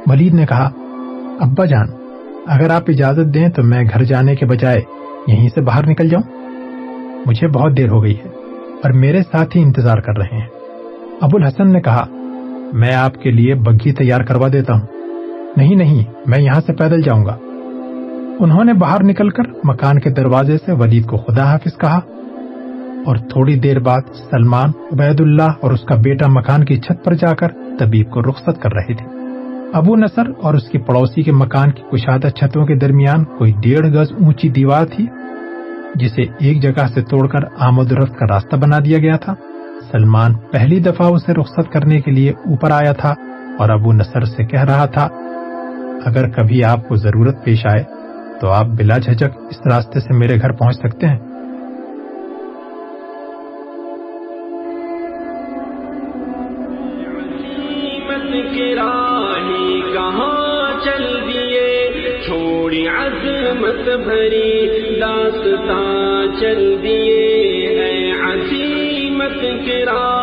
ولید 0.06 0.34
نے 0.34 0.46
کہا، 0.46 0.70
ابا 1.40 1.64
جان، 1.64 1.86
اگر 2.46 2.70
آپ 2.70 2.82
اجازت 2.88 3.34
دیں 3.34 3.48
تو 3.48 3.62
میں 3.62 3.84
گھر 3.94 4.04
جانے 4.04 4.36
کے 4.36 4.46
بجائے 4.46 4.80
یہیں 5.26 5.48
سے 5.54 5.60
باہر 5.60 5.86
نکل 5.86 6.08
جاؤں۔ 6.08 6.40
مجھے 7.26 7.48
بہت 7.48 7.76
دیر 7.76 7.88
ہو 7.88 8.02
گئی 8.02 8.14
ہے 8.14 8.28
اور 8.82 8.90
میرے 8.90 9.22
ساتھ 9.22 9.56
ہی 9.56 9.62
انتظار 9.62 9.98
کر 9.98 10.18
رہے 10.18 10.36
ہیں۔ 10.36 10.48
ابو 11.20 11.36
الحسن 11.36 11.72
نے 11.72 11.80
کہا، 11.80 12.06
میں 12.72 12.94
آپ 12.94 13.22
کے 13.22 13.30
لیے 13.30 13.54
بگھی 13.54 13.92
تیار 13.92 14.20
کروا 14.20 14.48
دیتا 14.52 14.72
ہوں۔ 14.74 14.86
نہیں 15.56 15.74
نہیں، 15.74 16.04
میں 16.26 16.38
یہاں 16.38 16.60
سے 16.66 16.72
پیدل 16.72 17.02
جاؤں 17.02 17.24
گا۔ 17.24 17.38
انہوں 18.40 18.64
نے 18.64 18.72
باہر 18.72 19.02
نکل 19.02 19.30
کر 19.30 19.42
مکان 19.64 19.98
کے 20.00 20.10
دروازے 20.10 20.56
سے 20.66 20.72
ولید 20.72 21.06
کو 21.06 21.16
خدا 21.16 21.44
حافظ 21.44 21.76
کہا 21.78 21.98
اور 23.06 23.16
تھوڑی 23.16 23.56
دیر 23.56 23.78
بعد 23.78 24.00
سلمان 24.30 24.70
عبید 24.92 25.20
اللہ 25.20 25.50
اور 25.60 25.70
اس 25.70 25.80
کا 25.80 25.94
بیٹا 25.94 26.26
مکان 26.28 26.64
کی 26.64 26.76
چھت 26.76 27.04
پر 27.04 27.14
جا 27.14 27.34
کر 27.34 27.48
طبیب 27.78 28.10
کو 28.10 28.22
رخصت 28.22 28.62
کر 28.62 28.72
رہے 28.74 28.94
تھے۔ 28.94 29.06
ابو 29.72 29.96
نصر 29.96 30.22
اور 30.42 30.54
اس 30.54 30.68
کی 30.68 30.78
پڑوسی 30.78 31.22
کے 31.22 31.32
مکان 31.32 31.70
کی 31.70 31.82
کشادہ 31.92 32.28
چھتوں 32.28 32.66
کے 32.66 32.74
درمیان 32.74 33.24
کوئی 33.24 33.52
ڈیڑھ 33.62 33.86
گز 33.86 34.12
اونچی 34.12 34.48
دیوار 34.48 34.86
تھی، 34.86 35.06
جسے 35.94 36.22
ایک 36.40 36.62
جگہ 36.62 36.86
سے 36.94 37.02
توڑ 37.02 37.28
کر 37.28 37.40
آمد 37.58 37.92
رفت 37.92 38.18
کا 38.18 38.26
راستہ 38.26 38.56
بنا 38.56 38.78
دیا 38.78 38.98
گیا 38.98 39.16
تھا۔ 39.16 39.34
سلمان 39.92 40.34
پہلی 40.52 40.80
دفعہ 40.80 41.06
اسے 41.06 41.32
رخصت 41.32 41.72
کرنے 41.72 42.00
کے 42.00 42.10
لیے 42.10 42.30
اوپر 42.30 42.70
آیا 42.70 42.92
تھا 42.92 43.14
اور 43.58 43.70
ابو 43.70 43.92
نصر 43.92 44.24
سے 44.24 44.44
کہہ 44.44 44.64
رہا 44.64 44.86
تھا، 44.86 45.08
اگر 46.04 46.28
کبھی 46.28 46.64
آپ 46.64 46.88
کو 46.88 46.96
ضرورت 46.96 47.44
پیش 47.44 47.66
آئے 47.66 47.99
تو 48.40 48.50
آپ 48.50 48.66
بلا 48.66 48.98
جھجک 48.98 49.36
اس 49.50 49.66
راستے 49.66 50.00
سے 50.00 50.14
میرے 50.14 50.38
گھر 50.40 50.52
پہنچ 50.52 50.76
سکتے 50.76 51.06
ہیں؟ 51.06 51.18
کہاں 59.92 60.84
چل 60.84 61.04
دیے 61.26 62.18
چھوڑی 62.26 62.86
عظمت 62.88 63.88
بھری 64.04 64.98
داستان 65.00 66.38
چل 66.40 66.62
دیے 66.82 68.12
عظیمت 68.22 69.40
کی 69.64 69.84
راہی 69.84 69.88
کہاں 69.88 70.19